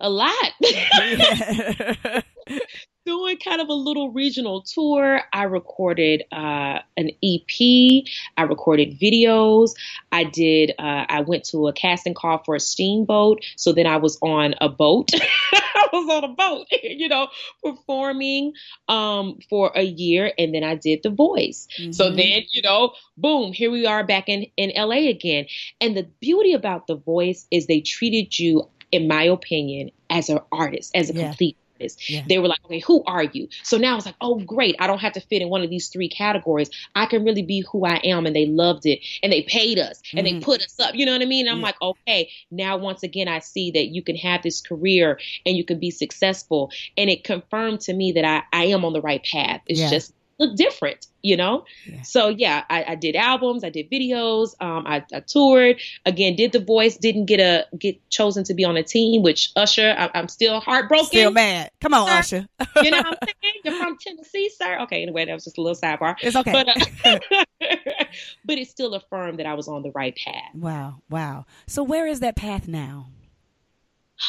a 0.00 0.10
lot. 0.10 0.52
Doing 3.11 3.38
kind 3.38 3.61
of 3.61 3.68
a 3.68 3.75
little 3.75 4.12
regional 4.12 4.62
tour. 4.62 5.23
I 5.33 5.42
recorded 5.42 6.23
uh, 6.31 6.79
an 6.96 7.11
EP. 7.25 8.05
I 8.37 8.42
recorded 8.42 9.01
videos. 9.01 9.70
I 10.12 10.23
did. 10.23 10.70
Uh, 10.79 11.07
I 11.09 11.23
went 11.23 11.42
to 11.46 11.66
a 11.66 11.73
casting 11.73 12.14
call 12.14 12.40
for 12.44 12.55
a 12.55 12.61
steamboat. 12.61 13.44
So 13.57 13.73
then 13.73 13.88
I 13.88 13.96
was 13.96 14.16
on 14.23 14.55
a 14.61 14.68
boat. 14.68 15.09
I 15.53 15.88
was 15.92 16.09
on 16.09 16.23
a 16.23 16.29
boat, 16.33 16.68
you 16.85 17.09
know, 17.09 17.27
performing 17.64 18.53
um, 18.87 19.40
for 19.49 19.73
a 19.75 19.83
year, 19.83 20.33
and 20.38 20.55
then 20.55 20.62
I 20.62 20.77
did 20.77 21.03
The 21.03 21.11
Voice. 21.11 21.66
So 21.90 22.12
Mhm. 22.12 22.16
then, 22.16 22.42
you 22.53 22.62
know, 22.62 22.92
boom, 23.16 23.53
here 23.53 23.73
we 23.73 23.87
are 23.87 24.05
back 24.05 24.29
in, 24.29 24.46
in 24.57 24.70
LA 24.77 25.09
again. 25.09 25.46
And 25.81 25.96
the 25.96 26.05
beauty 26.20 26.53
about 26.53 26.87
The 26.87 26.94
Voice 26.94 27.44
is 27.51 27.66
they 27.66 27.81
treated 27.81 28.38
you, 28.38 28.68
in 28.92 29.09
my 29.09 29.25
opinion, 29.25 29.90
as 30.11 30.29
an 30.29 30.38
artist, 30.53 30.92
as 30.94 31.11
a 31.11 31.14
Yeah. 31.14 31.31
complete 31.31 31.57
artist. 31.80 32.10
Yeah. 32.10 32.22
They 32.28 32.38
were 32.38 32.48
like, 32.48 32.58
okay, 32.64 32.80
who 32.80 33.02
are 33.06 33.24
you? 33.24 33.48
So 33.62 33.76
now 33.76 33.96
it's 33.96 34.06
like, 34.06 34.16
oh, 34.20 34.40
great. 34.40 34.76
I 34.78 34.86
don't 34.86 34.98
have 35.00 35.12
to 35.14 35.20
fit 35.20 35.42
in 35.42 35.48
one 35.48 35.62
of 35.62 35.70
these 35.70 35.88
three 35.88 36.08
categories. 36.08 36.70
I 36.94 37.06
can 37.06 37.24
really 37.24 37.42
be 37.42 37.64
who 37.70 37.84
I 37.86 38.00
am. 38.04 38.26
And 38.26 38.36
they 38.36 38.46
loved 38.46 38.86
it. 38.86 39.00
And 39.22 39.32
they 39.32 39.42
paid 39.42 39.78
us 39.78 40.00
and 40.14 40.26
Mhm. 40.26 40.30
they 40.30 40.40
put 40.40 40.62
us 40.62 40.78
up. 40.78 40.94
You 40.94 41.06
know 41.06 41.12
what 41.12 41.22
I 41.22 41.26
mean? 41.26 41.46
And 41.46 41.54
I'm 41.54 41.60
Yeah. 41.60 41.66
like, 41.66 41.82
okay, 41.82 42.30
now 42.50 42.76
once 42.76 43.02
again, 43.02 43.28
I 43.28 43.38
see 43.40 43.70
that 43.72 43.88
you 43.88 44.02
can 44.02 44.16
have 44.16 44.42
this 44.42 44.60
career 44.60 45.18
and 45.46 45.56
you 45.56 45.64
can 45.64 45.78
be 45.78 45.90
successful. 45.90 46.70
And 46.96 47.10
it 47.10 47.24
confirmed 47.24 47.80
to 47.82 47.92
me 47.94 48.12
that 48.12 48.24
I, 48.24 48.42
I 48.52 48.64
am 48.66 48.84
on 48.84 48.92
the 48.92 49.00
right 49.00 49.24
path. 49.24 49.60
It's 49.66 49.80
Yeah. 49.80 49.90
just 49.90 50.12
look 50.40 50.57
different, 50.57 51.07
you 51.22 51.37
know? 51.37 51.64
Yeah. 51.87 52.03
So 52.03 52.29
yeah, 52.29 52.64
I, 52.68 52.85
I 52.88 52.94
did 52.94 53.14
albums, 53.14 53.62
I 53.62 53.70
did 53.70 53.90
videos, 53.90 54.55
um, 54.61 54.87
I, 54.87 55.05
I 55.12 55.20
toured. 55.20 55.81
Again, 56.07 56.35
did 56.35 56.53
the 56.53 56.61
voice, 56.61 56.96
didn't 56.96 57.26
get 57.26 57.38
a 57.38 57.66
get 57.79 57.96
chosen 58.11 58.42
to 58.44 58.55
be 58.55 58.64
on 58.64 58.76
a 58.76 58.83
team, 58.83 59.22
which 59.22 59.53
Usher, 59.55 59.94
I, 59.96 60.11
I'm 60.14 60.29
still 60.29 60.61
heartbroken. 60.61 61.07
Still 61.07 61.31
mad. 61.31 61.70
Come 61.81 61.94
on, 61.94 62.09
Sir. 62.24 62.46
Usher. 62.59 62.83
you 62.83 62.90
know 62.90 62.98
what 62.98 63.07
I'm 63.07 63.29
saying? 63.42 63.55
You're 63.64 63.76
from 63.76 63.98
Tennessee, 63.98 64.50
sir. 64.50 64.81
Okay, 64.81 65.03
anyway, 65.03 65.26
that 65.26 65.35
was 65.35 65.44
just 65.44 65.59
a 65.59 65.62
little 65.62 65.81
sidebar. 65.81 66.16
It's 66.22 66.35
okay. 66.35 66.53
But 66.53 66.68
uh, 67.05 67.18
but 68.44 68.59
it 68.59 68.68
still 68.68 68.94
affirmed 68.94 69.38
that 69.38 69.46
I 69.46 69.55
was 69.55 69.68
on 69.68 69.83
the 69.83 69.92
right 69.92 70.16
path. 70.16 70.55
wow, 70.55 71.03
wow. 71.11 71.44
So 71.66 71.83
where 71.83 72.07
is 72.07 72.20
that 72.20 72.35
path 72.37 72.66
now? 72.66 73.07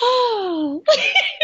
Oh, 0.02 0.84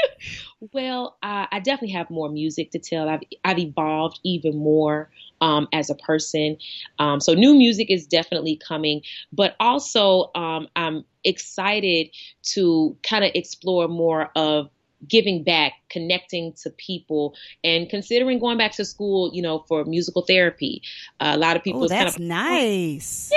well, 0.74 1.18
uh, 1.24 1.48
I 1.52 1.60
definitely 1.60 1.94
have 1.94 2.10
more 2.10 2.30
music 2.30 2.72
to 2.72 2.80
tell. 2.80 3.10
I've 3.10 3.22
I've 3.44 3.60
evolved 3.60 4.20
even 4.24 4.58
more 4.58 5.10
um, 5.42 5.68
as 5.74 5.90
a 5.90 5.96
person. 5.96 6.58
Um, 7.00 7.20
so 7.20 7.34
new 7.34 7.54
music 7.56 7.90
is 7.92 8.08
definitely 8.08 8.56
coming, 8.56 9.02
but 9.34 9.56
also 9.60 10.32
um, 10.36 10.68
I'm 10.76 11.04
excited 11.24 12.10
to 12.54 12.98
kind 13.04 13.26
of 13.26 13.32
explore 13.36 13.88
more 13.88 14.30
of 14.36 14.70
giving 15.08 15.44
back, 15.44 15.74
connecting 15.90 16.54
to 16.54 16.70
people, 16.72 17.36
and 17.64 17.90
considering 17.90 18.40
going 18.40 18.58
back 18.58 18.72
to 18.74 18.86
school. 18.86 19.30
You 19.34 19.42
know, 19.42 19.66
for 19.68 19.84
musical 19.86 20.22
therapy. 20.22 20.82
Uh, 21.20 21.34
a 21.36 21.38
lot 21.38 21.56
of 21.58 21.64
people 21.64 21.82
Oh, 21.82 21.86
is 21.86 21.92
kind 21.92 22.06
that's 22.06 22.16
of 22.16 22.22
nice. 22.22 23.32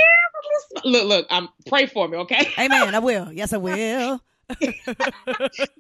look, 0.85 1.07
look. 1.07 1.27
Um, 1.31 1.49
pray 1.67 1.87
for 1.87 2.07
me, 2.09 2.17
okay? 2.19 2.47
Amen. 2.59 2.95
I 2.95 2.99
will. 3.01 3.33
Yes, 3.33 3.53
I 3.53 3.59
will. 3.59 4.21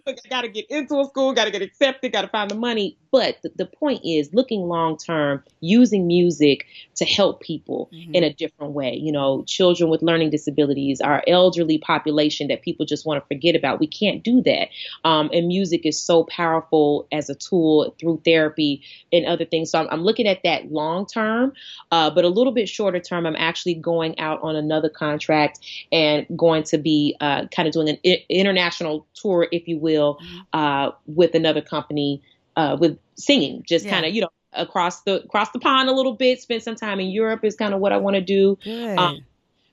Look, 0.07 0.19
I 0.25 0.29
got 0.29 0.43
to 0.43 0.49
get 0.49 0.67
into 0.71 0.99
a 1.01 1.05
school, 1.07 1.33
got 1.33 1.45
to 1.45 1.51
get 1.51 1.63
accepted, 1.63 2.13
got 2.13 2.23
to 2.23 2.29
find 2.29 2.51
the 2.51 2.55
money. 2.55 2.97
But 3.13 3.37
the, 3.43 3.51
the 3.57 3.67
point 3.67 4.01
is 4.05 4.33
looking 4.33 4.61
long 4.63 4.97
term, 4.97 5.43
using 5.61 6.07
music 6.07 6.67
to 6.97 7.05
help 7.05 7.41
people 7.41 7.89
Mhm. 7.93 8.15
in 8.15 8.25
a 8.25 8.33
different 8.33 8.73
way. 8.73 8.95
You 8.95 9.13
know, 9.13 9.43
children 9.47 9.91
with 9.91 10.03
learning 10.03 10.31
disabilities, 10.31 11.01
our 11.01 11.23
elderly 11.27 11.79
population 11.79 12.49
that 12.49 12.63
people 12.63 12.87
just 12.87 13.05
want 13.07 13.23
to 13.23 13.27
forget 13.27 13.57
about. 13.57 13.81
We 13.81 13.87
can't 13.87 14.23
do 14.23 14.43
that. 14.43 14.69
Um, 15.05 15.31
and 15.33 15.49
music 15.49 15.85
is 15.85 15.99
so 16.01 16.25
powerful 16.25 17.07
as 17.13 17.29
a 17.31 17.35
tool 17.35 17.95
through 18.01 18.23
therapy 18.25 18.83
and 19.13 19.27
other 19.27 19.45
things. 19.45 19.71
So 19.71 19.79
I'm, 19.81 19.89
I'm 19.91 20.03
looking 20.03 20.27
at 20.27 20.43
that 20.45 20.71
long 20.71 21.07
term, 21.07 21.53
uh, 21.91 22.11
but 22.11 22.25
a 22.25 22.29
little 22.29 22.53
bit 22.53 22.69
shorter 22.69 23.01
term, 23.01 23.27
I'm 23.27 23.37
actually 23.37 23.75
going 23.75 24.19
out 24.19 24.41
on 24.43 24.57
another 24.57 24.89
contract 24.89 25.61
and 25.91 26.27
going 26.37 26.63
to 26.65 26.79
be 26.79 27.17
uh, 27.21 27.47
kind 27.49 27.67
of 27.67 27.75
doing 27.75 27.89
an 27.89 27.99
I- 28.05 28.25
international 28.61 29.07
tour, 29.15 29.49
if 29.53 29.67
you 29.67 29.79
will, 29.79 30.19
Mhm. 30.21 30.47
uh, 30.53 30.91
with 31.07 31.35
another 31.35 31.61
company 31.63 32.23
uh, 32.57 32.77
with 32.81 32.99
singing, 33.17 33.63
just 33.67 33.85
Yeah. 33.87 33.93
kind 33.93 34.07
of 34.07 34.15
you 34.15 34.21
know 34.23 34.29
across 34.53 35.03
the 35.03 35.23
across 35.25 35.51
the 35.53 35.59
pond 35.61 35.89
a 35.89 35.93
little 35.93 36.15
bit. 36.15 36.41
Spend 36.41 36.63
some 36.63 36.75
time 36.75 37.01
in 37.01 37.09
Europe 37.09 37.45
is 37.45 37.57
kind 37.57 37.73
of 37.75 37.81
what 37.81 37.93
I 37.93 37.97
want 37.97 38.17
to 38.17 38.21
do. 38.21 38.59
Um, 38.99 39.25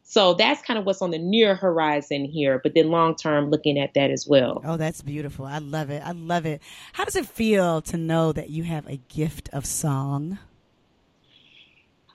So 0.09 0.35
that's 0.35 0.61
kind 0.61 0.79
of 0.79 0.85
what's 0.85 1.01
on 1.01 1.11
the 1.11 1.17
near 1.17 1.53
horizon 1.53 2.23
here, 2.23 2.61
but 2.63 2.73
then 2.75 2.89
long 2.91 3.13
term, 3.15 3.49
looking 3.49 3.77
at 3.77 3.93
that 3.95 4.09
as 4.09 4.25
well. 4.25 4.61
Oh, 4.63 4.77
that's 4.77 5.01
beautiful. 5.01 5.45
I 5.45 5.57
love 5.57 5.89
it. 5.89 6.01
I 6.05 6.13
love 6.13 6.45
it. 6.45 6.61
How 6.93 7.03
does 7.03 7.17
it 7.17 7.25
feel 7.25 7.81
to 7.81 7.97
know 7.97 8.31
that 8.31 8.49
you 8.49 8.63
have 8.63 8.87
a 8.87 8.95
gift 9.09 9.49
of 9.51 9.65
song? 9.65 10.37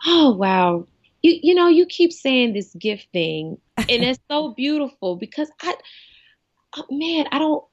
Oh 0.07 0.33
wow. 0.33 0.87
You 1.23 1.39
you 1.43 1.55
know, 1.55 1.69
you 1.69 1.85
keep 1.87 2.13
saying 2.13 2.55
this 2.55 2.75
gift 2.75 3.09
thing 3.13 3.59
and 3.77 4.05
it's 4.05 4.19
so 4.31 4.55
beautiful 4.55 5.17
because 5.17 5.51
I 5.61 5.75
man, 6.91 7.27
I 7.33 7.39
don't 7.39 7.65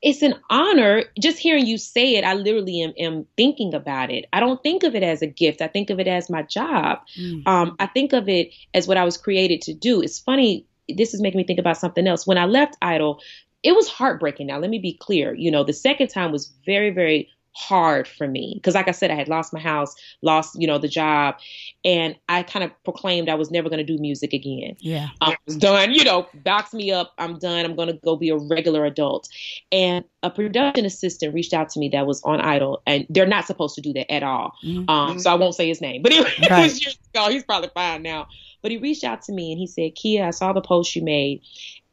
it's 0.00 0.22
an 0.22 0.34
honor. 0.48 1.04
Just 1.20 1.38
hearing 1.38 1.66
you 1.66 1.76
say 1.76 2.14
it 2.16 2.24
i 2.24 2.34
literally 2.34 2.82
am, 2.82 2.92
am 2.98 3.26
thinking 3.36 3.74
about 3.74 4.10
it. 4.10 4.26
I 4.32 4.40
don't 4.40 4.62
think 4.62 4.84
of 4.84 4.94
it 4.94 5.02
as 5.02 5.22
a 5.22 5.26
gift. 5.26 5.60
I 5.60 5.68
think 5.68 5.90
of 5.90 5.98
it 5.98 6.06
as 6.06 6.30
my 6.30 6.42
job. 6.42 7.00
Mm. 7.18 7.46
um, 7.46 7.76
i 7.78 7.86
think 7.86 8.12
of 8.12 8.28
it 8.28 8.54
as 8.74 8.86
what 8.86 8.96
i 8.96 9.04
was 9.04 9.16
created 9.16 9.62
to 9.62 9.74
do. 9.74 10.00
It's 10.00 10.18
funny 10.18 10.66
this 10.96 11.12
is 11.12 11.20
making 11.20 11.38
me 11.38 11.44
think 11.44 11.58
about 11.58 11.76
something 11.76 12.06
else. 12.06 12.26
When 12.26 12.38
i 12.38 12.44
left 12.44 12.76
idol 12.82 13.20
it 13.64 13.74
was 13.74 13.88
heartbreaking. 13.88 14.46
Now 14.46 14.58
let 14.58 14.70
me 14.70 14.78
be 14.78 14.92
clear. 14.92 15.34
You 15.34 15.50
know 15.50 15.64
the 15.64 15.72
second 15.72 16.08
time 16.08 16.32
was 16.32 16.52
very 16.64 16.90
very 16.90 17.28
hard 17.58 18.06
for 18.06 18.28
me 18.28 18.52
because 18.54 18.74
like 18.74 18.86
i 18.86 18.92
said 18.92 19.10
i 19.10 19.14
had 19.14 19.28
lost 19.28 19.52
my 19.52 19.58
house 19.58 19.94
lost 20.22 20.54
you 20.60 20.66
know 20.66 20.78
the 20.78 20.86
job 20.86 21.34
and 21.84 22.14
i 22.28 22.42
kind 22.42 22.64
of 22.64 22.70
proclaimed 22.84 23.28
i 23.28 23.34
was 23.34 23.50
never 23.50 23.68
going 23.68 23.84
to 23.84 23.92
do 23.92 23.98
music 24.00 24.32
again 24.32 24.76
Yeah. 24.80 25.08
I 25.20 25.36
was 25.46 25.56
done, 25.56 25.92
you 25.92 26.04
know, 26.04 26.26
box 26.44 26.72
me 26.72 26.92
up. 26.92 27.12
I'm 27.18 27.38
done. 27.38 27.64
I'm 27.64 27.74
going 27.74 27.88
to 27.88 27.94
go 28.04 28.16
be 28.16 28.30
a 28.30 28.36
regular 28.36 28.84
adult. 28.84 29.28
And 29.72 30.04
a 30.22 30.30
production 30.30 30.84
assistant 30.84 31.34
reached 31.34 31.52
out 31.52 31.68
to 31.70 31.80
me 31.80 31.88
that 31.90 32.06
was 32.06 32.22
on 32.22 32.40
Idol, 32.40 32.82
and 32.86 33.06
they're 33.10 33.26
not 33.26 33.46
supposed 33.46 33.74
to 33.74 33.80
do 33.80 33.92
that 33.94 34.10
at 34.12 34.22
all. 34.22 34.52
Mhm. 34.64 34.88
Um, 34.88 35.18
so 35.18 35.30
I 35.30 35.34
won't 35.34 35.54
say 35.54 35.68
his 35.68 35.80
name, 35.80 36.02
but 36.02 36.12
it, 36.12 36.20
was 36.50 36.80
years 36.80 36.98
ago. 37.12 37.28
He's 37.30 37.44
probably 37.44 37.70
fine 37.74 38.02
now. 38.02 38.28
But 38.62 38.70
he 38.70 38.78
reached 38.78 39.04
out 39.04 39.22
to 39.22 39.32
me 39.32 39.52
and 39.52 39.58
he 39.58 39.66
said, 39.66 39.94
Kia, 39.94 40.24
I 40.24 40.30
saw 40.30 40.52
the 40.52 40.60
post 40.60 40.94
you 40.96 41.02
made. 41.02 41.42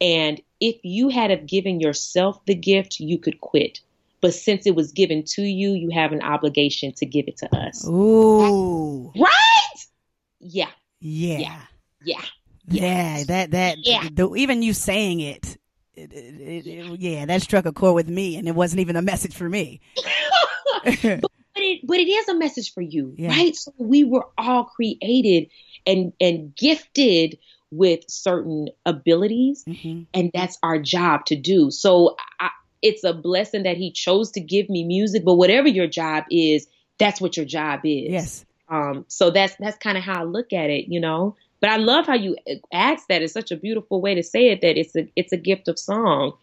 And 0.01 0.41
if 0.59 0.75
you 0.83 1.09
had 1.09 1.29
have 1.31 1.45
given 1.45 1.79
yourself 1.79 2.43
the 2.45 2.55
gift, 2.55 2.99
you 2.99 3.17
could 3.17 3.39
quit. 3.41 3.79
But 4.21 4.33
since 4.33 4.65
it 4.65 4.75
was 4.75 4.91
given 4.91 5.23
to 5.35 5.41
you, 5.43 5.71
you 5.73 5.89
have 5.93 6.11
an 6.11 6.21
obligation 6.21 6.93
to 6.97 7.05
give 7.05 7.25
it 7.27 7.37
to 7.37 7.55
us. 7.55 7.87
Ooh. 7.87 9.11
Right? 9.15 9.79
Yeah. 10.39 10.69
Yeah. 10.99 11.37
Yeah. 11.39 11.61
Yeah. 12.03 12.21
Yeah. 12.67 13.23
That 13.25 13.51
that 13.51 13.77
Yeah. 13.79 14.07
the, 14.11 14.33
even 14.35 14.61
you 14.63 14.73
saying 14.73 15.19
it, 15.19 15.57
it, 15.93 16.11
it, 16.13 16.67
it- 16.67 16.99
yeah, 16.99 17.25
that 17.25 17.41
struck 17.41 17.65
a 17.65 17.71
chord 17.71 17.95
with 17.95 18.09
me, 18.09 18.35
and 18.37 18.47
it 18.47 18.55
wasn't 18.55 18.79
even 18.81 18.95
a 18.95 19.01
message 19.01 19.35
for 19.35 19.47
me. 19.49 19.81
but 20.83 20.93
it 21.57 21.81
but 21.87 21.97
it 21.99 22.07
is 22.09 22.27
a 22.29 22.35
message 22.35 22.73
for 22.73 22.81
you, 22.81 23.13
Yeah. 23.17 23.29
right? 23.29 23.55
So 23.55 23.71
we 23.77 24.03
were 24.03 24.25
all 24.37 24.65
created 24.65 25.49
and 25.85 26.13
and 26.19 26.55
gifted 26.55 27.37
with 27.71 28.01
certain 28.07 28.69
abilities, 28.85 29.63
Mhm. 29.67 30.05
and 30.13 30.31
that's 30.33 30.57
our 30.63 30.79
job 30.79 31.25
to 31.27 31.35
do. 31.35 31.71
So 31.71 32.15
I, 32.39 32.49
it's 32.85 33.03
a 33.03 33.13
blessing 33.13 33.63
that 33.63 33.77
He 33.77 33.91
chose 33.91 34.31
to 34.31 34.39
give 34.41 34.69
me 34.69 34.83
music. 34.83 35.23
But 35.25 35.35
whatever 35.35 35.67
your 35.67 35.87
job 35.87 36.23
is, 36.29 36.67
that's 36.97 37.19
what 37.19 37.35
your 37.37 37.45
job 37.45 37.81
is. 37.83 38.11
Yes. 38.11 38.45
Um. 38.69 39.05
So 39.07 39.31
that's 39.31 39.55
that's 39.59 39.77
kind 39.77 39.97
of 39.97 40.03
how 40.03 40.21
I 40.21 40.23
look 40.23 40.53
at 40.53 40.69
it, 40.69 40.87
you 40.87 40.99
know. 40.99 41.35
But 41.61 41.69
I 41.69 41.77
love 41.77 42.05
how 42.05 42.15
you 42.15 42.35
ask 42.71 43.07
that. 43.07 43.21
It's 43.21 43.33
such 43.33 43.51
a 43.51 43.57
beautiful 43.57 44.01
way 44.01 44.15
to 44.15 44.23
say 44.23 44.49
it. 44.49 44.61
That 44.61 44.77
it's 44.77 44.95
a 44.95 45.07
it's 45.15 45.31
a 45.33 45.37
gift 45.37 45.67
of 45.67 45.77
song. 45.79 46.33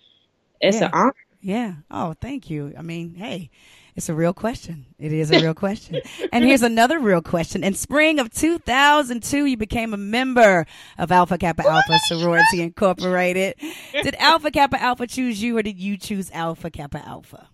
It's 0.61 0.79
Yeah. 0.81 0.87
an 0.87 0.91
honor. 0.93 1.15
Yeah. 1.41 1.73
Oh, 1.91 2.15
thank 2.21 2.51
you. 2.51 2.73
I 2.79 2.83
mean, 2.83 3.15
hey, 3.15 3.51
it's 3.95 4.09
a 4.09 4.15
real 4.15 4.33
question. 4.33 4.87
It 4.99 5.13
is 5.13 5.31
a 5.31 5.41
real 5.41 5.55
question. 5.55 6.01
And 6.33 6.45
here's 6.45 6.63
another 6.63 6.99
real 6.99 7.21
question. 7.21 7.63
In 7.63 7.75
spring 7.75 8.19
of 8.19 8.33
2002, 8.33 9.45
you 9.45 9.57
became 9.57 9.93
a 9.93 9.99
member 9.99 10.67
of 10.99 11.13
Alpha 11.13 11.37
Kappa 11.37 11.63
oh 11.67 11.71
Alpha 11.71 11.99
Sorority 12.07 12.63
Incorporated. 12.63 13.55
Did 13.93 14.15
Alpha 14.19 14.51
Kappa 14.51 14.81
Alpha 14.81 15.07
choose 15.07 15.43
you 15.43 15.59
or 15.59 15.63
did 15.63 15.79
you 15.79 15.99
choose 15.99 16.31
Alpha 16.33 16.71
Kappa 16.71 17.07
Alpha? 17.07 17.49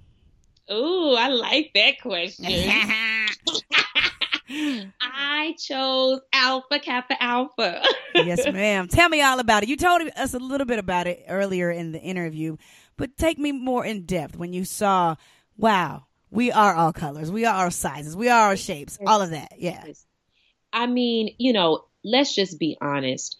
Ooh, 0.70 1.14
I 1.14 1.29
like 1.29 1.72
that 1.74 2.01
question. 2.01 2.46
I 5.01 5.57
chose 5.59 6.20
Alpha 6.33 6.79
Kappa 6.79 7.22
Alpha. 7.22 7.83
yes, 8.14 8.44
ma'am. 8.46 8.88
Tell 8.88 9.09
me 9.09 9.20
all 9.22 9.40
about 9.40 9.62
it. 9.62 9.68
You 9.68 9.77
told 9.77 10.03
us 10.16 10.35
a 10.35 10.38
little 10.38 10.66
bit 10.66 10.79
about 10.79 11.07
it 11.07 11.24
earlier 11.29 11.70
in 11.70 11.92
the 11.92 12.01
interview, 12.01 12.57
but 12.96 13.16
take 13.16 13.38
me 13.38 13.53
more 13.53 13.85
in 13.85 14.05
depth 14.05 14.37
when 14.37 14.53
you 14.53 14.64
saw, 14.64 15.16
wow, 15.57 16.05
we 16.30 16.52
are 16.52 16.74
all 16.74 16.92
colors, 16.92 17.30
we 17.30 17.44
are 17.44 17.64
all 17.64 17.70
sizes, 17.70 18.16
we 18.16 18.28
are 18.28 18.50
all 18.50 18.56
shapes, 18.56 18.98
all 19.06 19.22
of 19.22 19.30
that. 19.30 19.52
Yeah. 19.58 19.84
I 20.72 20.86
mean, 20.86 21.34
you 21.38 21.52
know, 21.52 21.84
let's 22.04 22.34
just 22.34 22.58
be 22.58 22.76
honest. 22.80 23.36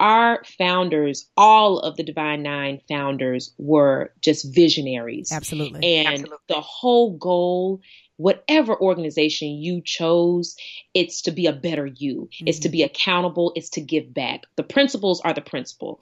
Our 0.00 0.44
founders, 0.58 1.28
all 1.36 1.80
of 1.80 1.96
the 1.96 2.04
Divine 2.04 2.42
Nine 2.44 2.80
founders, 2.88 3.52
were 3.58 4.12
just 4.20 4.54
visionaries. 4.54 5.32
Absolutely. 5.32 5.96
And 5.96 6.28
the 6.46 6.60
whole 6.60 7.16
goal, 7.16 7.80
whatever 8.16 8.80
organization 8.80 9.48
you 9.48 9.82
chose, 9.84 10.56
it's 10.94 11.22
to 11.22 11.32
be 11.32 11.46
a 11.46 11.52
better 11.52 11.86
you. 11.86 12.28
It's 12.38 12.60
to 12.60 12.68
mm-hmm. 12.68 12.72
be 12.72 12.82
accountable. 12.84 13.52
It's 13.56 13.70
to 13.70 13.80
give 13.80 14.14
back. 14.14 14.44
The 14.54 14.62
principles 14.62 15.20
are 15.22 15.34
the 15.34 15.40
principle. 15.40 16.00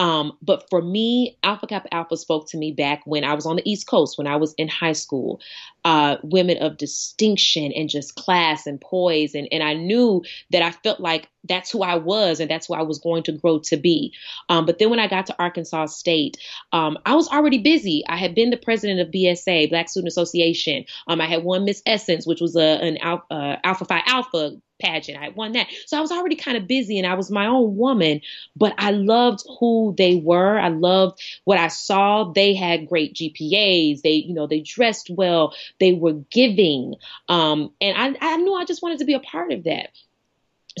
Um, 0.00 0.32
but 0.40 0.66
for 0.70 0.80
me, 0.80 1.36
Alpha 1.42 1.66
Kappa 1.66 1.92
Alpha 1.92 2.16
spoke 2.16 2.48
to 2.48 2.56
me 2.56 2.72
back 2.72 3.02
when 3.04 3.22
I 3.22 3.34
was 3.34 3.44
on 3.44 3.56
the 3.56 3.70
East 3.70 3.86
Coast, 3.86 4.16
when 4.16 4.26
I 4.26 4.36
was 4.36 4.54
in 4.54 4.66
high 4.66 4.94
school. 4.94 5.42
Uh, 5.84 6.16
women 6.22 6.56
of 6.62 6.78
distinction 6.78 7.70
and 7.72 7.88
just 7.88 8.14
class 8.14 8.66
and 8.66 8.80
poise. 8.80 9.34
And, 9.34 9.46
and 9.52 9.62
I 9.62 9.74
knew 9.74 10.22
that 10.50 10.62
I 10.62 10.70
felt 10.70 11.00
like 11.00 11.28
that's 11.44 11.70
who 11.70 11.82
I 11.82 11.96
was 11.96 12.40
and 12.40 12.50
that's 12.50 12.66
who 12.66 12.74
I 12.74 12.82
was 12.82 12.98
going 12.98 13.22
to 13.24 13.32
grow 13.32 13.58
to 13.60 13.76
be. 13.76 14.14
Um, 14.48 14.64
but 14.64 14.78
then 14.78 14.88
when 14.88 14.98
I 14.98 15.06
got 15.06 15.26
to 15.26 15.36
Arkansas 15.38 15.86
State, 15.86 16.38
um, 16.72 16.98
I 17.04 17.14
was 17.14 17.28
already 17.28 17.58
busy. 17.58 18.02
I 18.08 18.16
had 18.16 18.34
been 18.34 18.50
the 18.50 18.56
president 18.56 19.00
of 19.00 19.08
BSA, 19.08 19.68
Black 19.68 19.90
Student 19.90 20.08
Association. 20.08 20.84
Um, 21.08 21.20
I 21.20 21.26
had 21.26 21.44
won 21.44 21.66
Miss 21.66 21.82
Essence, 21.84 22.26
which 22.26 22.40
was 22.40 22.56
a, 22.56 22.82
an 22.82 22.98
uh, 23.02 23.56
Alpha 23.64 23.84
Phi 23.84 24.02
Alpha 24.06 24.56
pageant. 24.80 25.18
I 25.18 25.28
won 25.30 25.52
that. 25.52 25.68
So 25.86 25.96
I 25.96 26.00
was 26.00 26.10
already 26.10 26.36
kind 26.36 26.56
of 26.56 26.66
busy 26.66 26.98
and 26.98 27.06
I 27.06 27.14
was 27.14 27.30
my 27.30 27.46
own 27.46 27.76
woman, 27.76 28.20
but 28.56 28.74
I 28.78 28.90
loved 28.90 29.44
who 29.58 29.94
they 29.96 30.16
were. 30.16 30.58
I 30.58 30.68
loved 30.68 31.20
what 31.44 31.58
I 31.58 31.68
saw. 31.68 32.32
They 32.32 32.54
had 32.54 32.88
great 32.88 33.14
GPAs. 33.14 34.02
They, 34.02 34.14
you 34.14 34.34
know, 34.34 34.46
they 34.46 34.60
dressed 34.60 35.10
well. 35.10 35.54
They 35.78 35.92
were 35.92 36.14
giving. 36.30 36.94
Um, 37.28 37.72
and 37.80 37.96
I, 37.96 38.34
I 38.34 38.36
knew 38.38 38.54
I 38.54 38.64
just 38.64 38.82
wanted 38.82 38.98
to 38.98 39.04
be 39.04 39.14
a 39.14 39.20
part 39.20 39.52
of 39.52 39.64
that. 39.64 39.90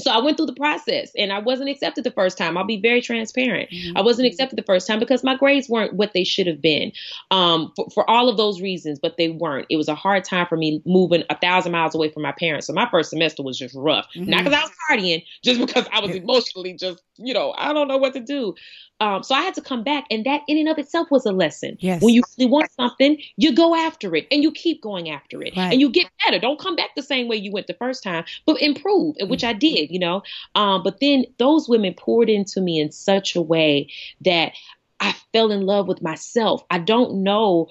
So 0.00 0.10
I 0.10 0.18
went 0.18 0.36
through 0.36 0.46
the 0.46 0.54
process 0.54 1.12
and 1.16 1.32
I 1.32 1.38
wasn't 1.38 1.70
accepted 1.70 2.04
the 2.04 2.10
first 2.10 2.38
time. 2.38 2.56
I'll 2.56 2.64
be 2.64 2.80
very 2.80 3.00
transparent. 3.00 3.68
I 3.96 4.02
wasn't 4.02 4.26
accepted 4.26 4.56
the 4.56 4.62
first 4.62 4.86
time 4.86 4.98
because 4.98 5.22
my 5.22 5.36
grades 5.36 5.68
weren't 5.68 5.94
what 5.94 6.12
they 6.12 6.24
should 6.24 6.46
have 6.46 6.60
been 6.60 6.92
um, 7.30 7.72
for, 7.76 7.88
for 7.90 8.08
all 8.08 8.28
of 8.28 8.36
those 8.36 8.60
reasons, 8.60 8.98
but 8.98 9.16
they 9.16 9.28
weren't. 9.28 9.66
It 9.70 9.76
was 9.76 9.88
a 9.88 9.94
hard 9.94 10.24
time 10.24 10.46
for 10.46 10.56
me 10.56 10.82
moving 10.86 11.24
a 11.30 11.36
thousand 11.36 11.72
miles 11.72 11.94
away 11.94 12.10
from 12.10 12.22
my 12.22 12.32
parents. 12.32 12.66
So 12.66 12.72
my 12.72 12.88
first 12.90 13.10
semester 13.10 13.42
was 13.42 13.58
just 13.58 13.74
rough. 13.74 14.06
Not 14.14 14.44
because 14.44 14.58
I 14.58 14.62
was 14.62 14.72
partying, 14.90 15.24
just 15.42 15.60
because 15.60 15.86
I 15.92 16.00
was 16.00 16.14
emotionally 16.14 16.74
just, 16.74 17.02
you 17.16 17.34
know, 17.34 17.54
I 17.56 17.72
don't 17.72 17.88
know 17.88 17.98
what 17.98 18.14
to 18.14 18.20
do. 18.20 18.54
Um, 19.00 19.22
so 19.22 19.34
I 19.34 19.42
had 19.42 19.54
to 19.54 19.60
come 19.62 19.82
back, 19.82 20.04
and 20.10 20.24
that 20.26 20.42
in 20.46 20.58
and 20.58 20.68
of 20.68 20.78
itself 20.78 21.10
was 21.10 21.24
a 21.26 21.32
lesson. 21.32 21.76
Yes. 21.80 22.02
When 22.02 22.14
you 22.14 22.22
really 22.38 22.50
want 22.50 22.70
something, 22.72 23.18
you 23.36 23.54
go 23.54 23.74
after 23.74 24.14
it, 24.14 24.26
and 24.30 24.42
you 24.42 24.52
keep 24.52 24.82
going 24.82 25.10
after 25.10 25.42
it, 25.42 25.56
Right. 25.56 25.72
and 25.72 25.80
you 25.80 25.90
get 25.90 26.06
better. 26.24 26.38
Don't 26.38 26.58
come 26.60 26.76
back 26.76 26.90
the 26.94 27.02
same 27.02 27.26
way 27.28 27.36
you 27.36 27.50
went 27.50 27.66
the 27.66 27.74
first 27.74 28.02
time, 28.02 28.24
but 28.46 28.60
improve, 28.60 29.16
which 29.22 29.44
I 29.44 29.52
did, 29.52 29.90
you 29.90 29.98
know. 29.98 30.22
Um, 30.54 30.82
but 30.82 31.00
then 31.00 31.24
those 31.38 31.68
women 31.68 31.94
poured 31.94 32.28
into 32.28 32.60
me 32.60 32.78
in 32.78 32.92
such 32.92 33.34
a 33.36 33.42
way 33.42 33.90
that 34.22 34.52
I 35.00 35.14
fell 35.32 35.50
in 35.50 35.64
love 35.64 35.88
with 35.88 36.02
myself. 36.02 36.62
I 36.70 36.78
don't 36.78 37.22
know. 37.22 37.68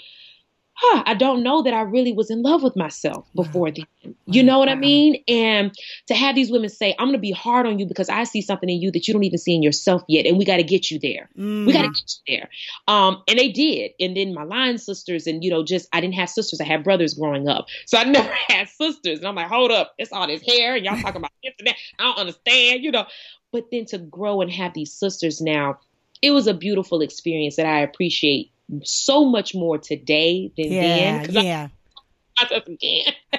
Huh, 0.81 1.03
I 1.05 1.13
don't 1.13 1.43
know 1.43 1.61
that 1.61 1.73
I 1.73 1.81
really 1.81 2.13
was 2.13 2.31
in 2.31 2.41
love 2.41 2.63
with 2.63 2.77
myself 2.77 3.27
before 3.35 3.69
then. 3.69 4.15
You 4.27 4.41
know 4.41 4.59
what 4.59 4.69
I 4.69 4.75
mean? 4.75 5.21
And 5.27 5.73
to 6.07 6.15
have 6.15 6.35
these 6.35 6.49
women 6.49 6.69
say, 6.69 6.95
I'm 6.97 7.07
going 7.07 7.17
to 7.17 7.19
be 7.19 7.33
hard 7.33 7.65
on 7.65 7.79
you 7.79 7.85
because 7.85 8.07
I 8.07 8.23
see 8.23 8.41
something 8.41 8.69
in 8.69 8.79
you 8.79 8.89
that 8.91 9.05
you 9.05 9.13
don't 9.13 9.25
even 9.25 9.39
see 9.39 9.53
in 9.53 9.61
yourself 9.61 10.03
yet. 10.07 10.25
And 10.25 10.37
we 10.37 10.45
got 10.45 10.55
to 10.55 10.63
get 10.63 10.89
you 10.89 10.97
there. 10.97 11.29
We 11.65 11.73
got 11.73 11.81
to 11.81 11.89
get 11.89 12.13
you 12.27 12.37
there. 12.37 12.49
Um, 12.87 13.21
and 13.27 13.37
they 13.37 13.49
did. 13.51 13.91
And 13.99 14.15
then 14.15 14.33
my 14.33 14.43
line 14.43 14.77
sisters, 14.77 15.27
and, 15.27 15.43
you 15.43 15.49
know, 15.51 15.65
just, 15.65 15.89
I 15.91 15.99
didn't 15.99 16.15
have 16.15 16.29
sisters. 16.29 16.61
I 16.61 16.63
had 16.63 16.85
brothers 16.85 17.13
growing 17.13 17.49
up. 17.49 17.67
So 17.85 17.97
I 17.97 18.03
never 18.05 18.31
had 18.47 18.69
sisters. 18.69 19.19
And 19.19 19.27
I'm 19.27 19.35
like, 19.35 19.47
hold 19.47 19.71
up. 19.71 19.95
It's 19.97 20.13
all 20.13 20.27
this 20.27 20.41
hair. 20.43 20.77
And 20.77 20.85
y'all 20.85 20.95
talking 21.01 21.17
about 21.17 21.31
this 21.43 21.55
and 21.59 21.67
that. 21.67 21.75
I 21.99 22.03
don't 22.03 22.19
understand, 22.19 22.85
you 22.85 22.91
know. 22.91 23.05
But 23.51 23.65
then 23.69 23.83
to 23.87 23.97
grow 23.97 24.39
and 24.39 24.49
have 24.49 24.73
these 24.73 24.93
sisters 24.93 25.41
now, 25.41 25.79
it 26.21 26.31
was 26.31 26.47
a 26.47 26.53
beautiful 26.53 27.01
experience 27.01 27.57
that 27.57 27.65
I 27.65 27.81
appreciate 27.81 28.53
so 28.83 29.25
much 29.25 29.53
more 29.53 29.77
today 29.77 30.51
than 30.57 30.69
then. 30.69 31.31
Yeah, 31.31 31.39
I- 31.39 31.43
yeah. 31.43 31.67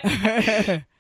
I 0.03 0.85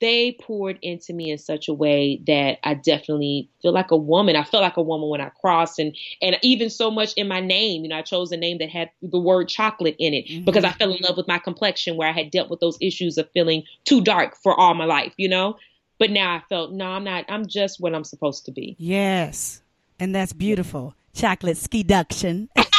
they 0.00 0.36
poured 0.40 0.78
into 0.82 1.12
me 1.12 1.30
in 1.30 1.38
such 1.38 1.66
a 1.68 1.72
way 1.72 2.20
that 2.26 2.58
I 2.62 2.74
definitely 2.74 3.48
feel 3.62 3.72
like 3.72 3.90
a 3.90 3.96
woman. 3.96 4.36
I 4.36 4.44
felt 4.44 4.62
like 4.62 4.76
a 4.76 4.82
woman 4.82 5.08
when 5.08 5.20
I 5.20 5.30
crossed 5.40 5.78
and 5.78 5.96
and 6.20 6.36
even 6.42 6.68
so 6.68 6.90
much 6.90 7.14
in 7.14 7.26
my 7.26 7.40
name, 7.40 7.82
you 7.82 7.88
know, 7.88 7.96
I 7.96 8.02
chose 8.02 8.30
a 8.32 8.36
name 8.36 8.58
that 8.58 8.68
had 8.68 8.90
the 9.02 9.18
word 9.18 9.48
chocolate 9.48 9.96
in 9.98 10.14
it 10.14 10.26
mm-hmm. 10.28 10.44
because 10.44 10.64
I 10.64 10.72
fell 10.72 10.92
in 10.92 11.00
love 11.02 11.16
with 11.16 11.26
my 11.26 11.38
complexion 11.38 11.96
where 11.96 12.08
I 12.08 12.12
had 12.12 12.30
dealt 12.30 12.50
with 12.50 12.60
those 12.60 12.76
issues 12.80 13.18
of 13.18 13.30
feeling 13.32 13.62
too 13.84 14.02
dark 14.02 14.36
for 14.36 14.58
all 14.58 14.74
my 14.74 14.84
life, 14.84 15.14
you 15.16 15.28
know? 15.28 15.56
But 15.98 16.10
now 16.10 16.34
I 16.34 16.42
felt, 16.48 16.72
no, 16.72 16.86
I'm 16.86 17.04
not 17.04 17.24
I'm 17.28 17.46
just 17.46 17.80
what 17.80 17.94
I'm 17.94 18.04
supposed 18.04 18.44
to 18.46 18.52
be. 18.52 18.76
yes. 18.78 19.62
And 20.00 20.12
that's 20.12 20.32
beautiful. 20.32 20.94
Chocolate 21.14 21.56
skiduction. 21.56 22.48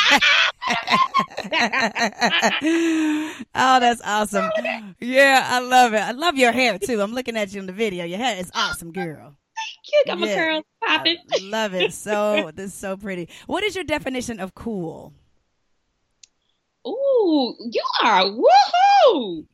oh, 3.55 3.79
that's 3.79 4.01
awesome. 4.03 4.49
Yeah, 4.99 5.45
I 5.45 5.59
love 5.59 5.93
it. 5.93 6.01
I 6.01 6.11
love 6.11 6.35
your 6.37 6.51
hair 6.51 6.77
too. 6.79 7.01
I'm 7.01 7.13
looking 7.13 7.37
at 7.37 7.53
you 7.53 7.59
in 7.59 7.65
the 7.67 7.73
video. 7.73 8.05
Your 8.05 8.17
hair 8.17 8.37
is 8.37 8.51
awesome, 8.53 8.91
girl. 8.91 9.35
Cute, 9.89 10.05
got 10.07 10.19
my 10.19 10.27
Yeah. 10.27 10.35
curls 10.35 10.63
popping. 10.83 11.17
I 11.31 11.39
love 11.43 11.73
it. 11.73 11.93
So 11.93 12.51
this 12.53 12.67
is 12.67 12.73
so 12.73 12.97
pretty. 12.97 13.29
What 13.47 13.63
is 13.63 13.75
your 13.75 13.83
definition 13.83 14.39
of 14.39 14.53
cool? 14.55 15.13
Ooh, 16.87 17.55
you 17.71 17.83
are 18.03 18.23
woohoo! 18.25 19.45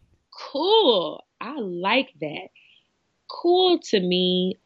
Cool. 0.52 1.24
I 1.40 1.56
like 1.60 2.10
that. 2.20 2.50
Cool 3.30 3.80
to 3.80 4.00
me. 4.00 4.60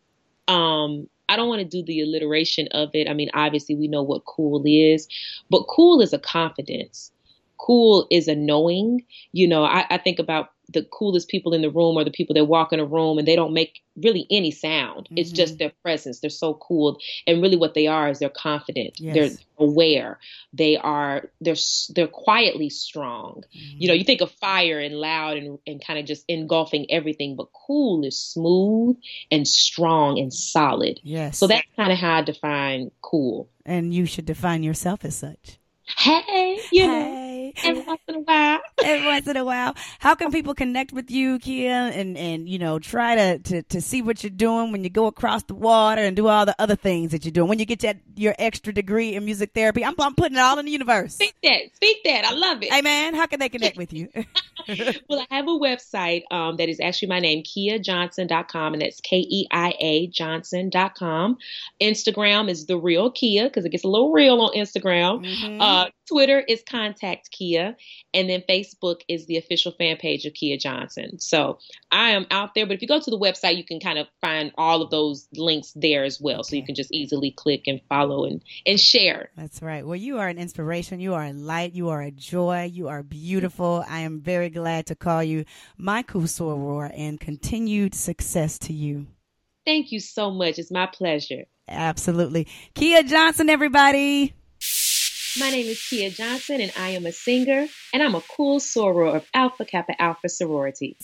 Um, 0.47 1.07
I 1.29 1.35
don't 1.35 1.49
want 1.49 1.59
to 1.59 1.65
do 1.65 1.83
the 1.83 2.01
alliteration 2.01 2.67
of 2.71 2.89
it. 2.93 3.09
I 3.09 3.13
mean, 3.13 3.29
obviously 3.33 3.75
we 3.75 3.87
know 3.87 4.03
what 4.03 4.25
cool 4.25 4.63
is, 4.65 5.07
but 5.49 5.63
cool 5.63 6.01
is 6.01 6.13
a 6.13 6.19
confidence. 6.19 7.11
Cool 7.57 8.07
is 8.11 8.27
a 8.27 8.35
knowing. 8.35 9.05
You 9.31 9.47
know, 9.47 9.63
I, 9.63 9.85
I 9.89 9.97
think 9.97 10.19
about 10.19 10.49
the 10.69 10.83
coolest 10.83 11.27
people 11.27 11.53
in 11.53 11.61
the 11.61 11.69
room 11.69 11.97
are 11.97 12.03
the 12.03 12.11
people 12.11 12.33
that 12.35 12.45
walk 12.45 12.73
in 12.73 12.79
a 12.79 12.85
room 12.85 13.17
and 13.17 13.27
they 13.27 13.35
don't 13.35 13.53
make 13.53 13.81
really 13.95 14.27
any 14.29 14.51
sound. 14.51 15.05
Mm-hmm. 15.05 15.17
It's 15.17 15.31
just 15.31 15.57
their 15.57 15.71
presence. 15.81 16.19
They're 16.19 16.29
so 16.29 16.55
cool. 16.55 16.99
And 17.27 17.41
really 17.41 17.57
what 17.57 17.73
they 17.73 17.87
are 17.87 18.09
is 18.09 18.19
they're 18.19 18.29
confident. 18.29 18.99
Yes. 18.99 19.15
They're 19.15 19.29
aware. 19.57 20.19
They 20.53 20.77
are 20.77 21.29
they're 21.39 21.55
they're 21.95 22.07
quietly 22.07 22.69
strong. 22.69 23.43
Mm-hmm. 23.55 23.77
You 23.77 23.87
know, 23.87 23.93
you 23.93 24.03
think 24.03 24.21
of 24.21 24.31
fire 24.31 24.79
and 24.79 24.95
loud 24.95 25.37
and, 25.37 25.59
and 25.65 25.85
kind 25.85 25.99
of 25.99 26.05
just 26.05 26.25
engulfing 26.27 26.87
everything, 26.89 27.35
but 27.35 27.47
cool 27.65 28.03
is 28.03 28.17
smooth 28.17 28.97
and 29.31 29.47
strong 29.47 30.19
and 30.19 30.33
solid. 30.33 30.99
Yes. 31.03 31.37
So 31.37 31.47
that's 31.47 31.67
kind 31.75 31.91
of 31.91 31.97
how 31.97 32.17
I 32.17 32.21
define 32.21 32.91
cool. 33.01 33.49
And 33.65 33.93
you 33.93 34.05
should 34.05 34.25
define 34.25 34.63
yourself 34.63 35.05
as 35.05 35.15
such. 35.15 35.59
Hey, 35.97 36.59
you 36.71 36.81
hey. 36.81 36.87
know 36.87 37.24
every 37.63 37.83
once 37.83 38.01
in 38.07 38.15
a 38.15 38.19
while. 38.19 38.59
every 38.83 39.05
once 39.05 39.27
in 39.27 39.37
a 39.37 39.45
while. 39.45 39.75
How 39.99 40.15
can 40.15 40.31
people 40.31 40.53
connect 40.53 40.91
with 40.91 41.11
you, 41.11 41.39
Keia, 41.39 41.91
and 41.95 42.17
and 42.17 42.49
you 42.49 42.59
know 42.59 42.79
try 42.79 43.15
to, 43.15 43.39
to 43.39 43.61
to 43.63 43.81
see 43.81 44.01
what 44.01 44.23
you're 44.23 44.29
doing 44.29 44.71
when 44.71 44.83
you 44.83 44.89
go 44.89 45.07
across 45.07 45.43
the 45.43 45.55
water 45.55 46.01
and 46.01 46.15
do 46.15 46.27
all 46.27 46.45
the 46.45 46.55
other 46.59 46.75
things 46.75 47.11
that 47.11 47.25
you're 47.25 47.31
doing 47.31 47.49
when 47.49 47.59
you 47.59 47.65
get 47.65 47.79
that 47.79 47.97
your 48.15 48.35
extra 48.39 48.73
degree 48.73 49.15
in 49.15 49.25
music 49.25 49.51
therapy? 49.53 49.83
I'm 49.83 49.95
I'm 49.99 50.15
putting 50.15 50.37
it 50.37 50.41
all 50.41 50.59
in 50.59 50.65
the 50.65 50.71
universe. 50.71 51.15
Speak 51.15 51.35
that, 51.43 51.75
speak 51.75 52.03
that. 52.05 52.25
I 52.25 52.33
love 52.33 52.61
it. 52.63 52.71
Hey 52.71 52.81
man, 52.81 53.15
how 53.15 53.25
can 53.25 53.39
they 53.39 53.49
connect 53.49 53.77
with 53.77 53.93
you? 53.93 54.09
well, 55.09 55.25
I 55.29 55.35
have 55.35 55.47
a 55.47 55.51
website 55.51 56.23
um, 56.31 56.57
that 56.57 56.69
is 56.69 56.79
actually 56.79 57.09
my 57.09 57.19
name, 57.19 57.43
KeiaJohnson.com, 57.43 58.73
and 58.73 58.81
that's 58.81 58.99
K 59.01 59.17
E 59.17 59.47
I 59.51 59.73
A 59.79 60.07
Johnson.com. 60.07 61.37
Instagram 61.81 62.49
is 62.49 62.65
the 62.65 62.77
real 62.77 63.11
Keia 63.11 63.43
because 63.45 63.65
it 63.65 63.69
gets 63.69 63.83
a 63.83 63.87
little 63.87 64.11
real 64.11 64.41
on 64.41 64.53
Instagram. 64.55 65.25
Mm-hmm. 65.25 65.61
Uh, 65.61 65.85
Twitter 66.07 66.39
is 66.39 66.63
Contact 66.69 67.29
Keia, 67.31 67.75
and 68.13 68.29
then 68.29 68.43
Facebook 68.47 69.01
is 69.07 69.25
the 69.25 69.37
official 69.37 69.71
fan 69.71 69.97
page 69.97 70.25
of 70.25 70.33
Keia 70.33 70.59
Johnson. 70.59 71.19
So 71.19 71.59
I 71.91 72.11
am 72.11 72.25
out 72.31 72.53
there, 72.55 72.65
but 72.65 72.75
if 72.75 72.81
you 72.81 72.87
go 72.87 72.99
to 72.99 73.11
the 73.11 73.17
website, 73.17 73.57
you 73.57 73.63
can 73.63 73.79
kind 73.79 73.97
of 73.97 74.07
find 74.21 74.51
all 74.57 74.81
of 74.81 74.91
those 74.91 75.27
links 75.35 75.73
there 75.75 76.03
as 76.03 76.19
well. 76.21 76.39
Okay. 76.39 76.49
So 76.49 76.55
you 76.57 76.65
can 76.65 76.75
just 76.75 76.93
easily 76.93 77.31
click 77.31 77.63
and 77.67 77.81
follow 77.89 78.25
and, 78.25 78.43
and 78.65 78.79
share. 78.79 79.29
That's 79.35 79.61
right. 79.61 79.85
Well, 79.85 79.95
you 79.95 80.19
are 80.19 80.27
an 80.27 80.37
inspiration. 80.37 80.99
You 80.99 81.13
are 81.13 81.23
a 81.23 81.33
light. 81.33 81.73
You 81.73 81.89
are 81.89 82.01
a 82.01 82.11
joy. 82.11 82.69
You 82.71 82.87
are 82.87 83.03
beautiful. 83.03 83.83
I 83.89 83.99
am 83.99 84.21
very 84.21 84.49
glad 84.49 84.85
to 84.87 84.95
call 84.95 85.23
you 85.23 85.45
my 85.77 86.03
cool 86.03 86.23
soror 86.23 86.91
and 86.95 87.19
continued 87.19 87.95
success 87.95 88.59
to 88.59 88.73
you. 88.73 89.07
Thank 89.65 89.91
you 89.91 89.99
so 89.99 90.29
much. 90.29 90.59
It's 90.59 90.71
my 90.71 90.85
pleasure. 90.85 91.45
Absolutely. 91.67 92.47
Keia 92.75 93.07
Johnson, 93.07 93.49
everybody. 93.49 94.35
My 95.37 95.49
name 95.49 95.65
is 95.65 95.79
Keia 95.79 96.15
Johnson, 96.15 96.61
and 96.61 96.71
I 96.77 96.91
am 96.91 97.05
a 97.05 97.11
singer, 97.11 97.67
and 97.93 98.01
I'm 98.01 98.15
a 98.15 98.21
cool 98.21 98.61
soror 98.61 99.13
of 99.13 99.27
Alpha 99.33 99.65
Kappa 99.65 100.01
Alpha 100.01 100.29
sorority. 100.29 100.95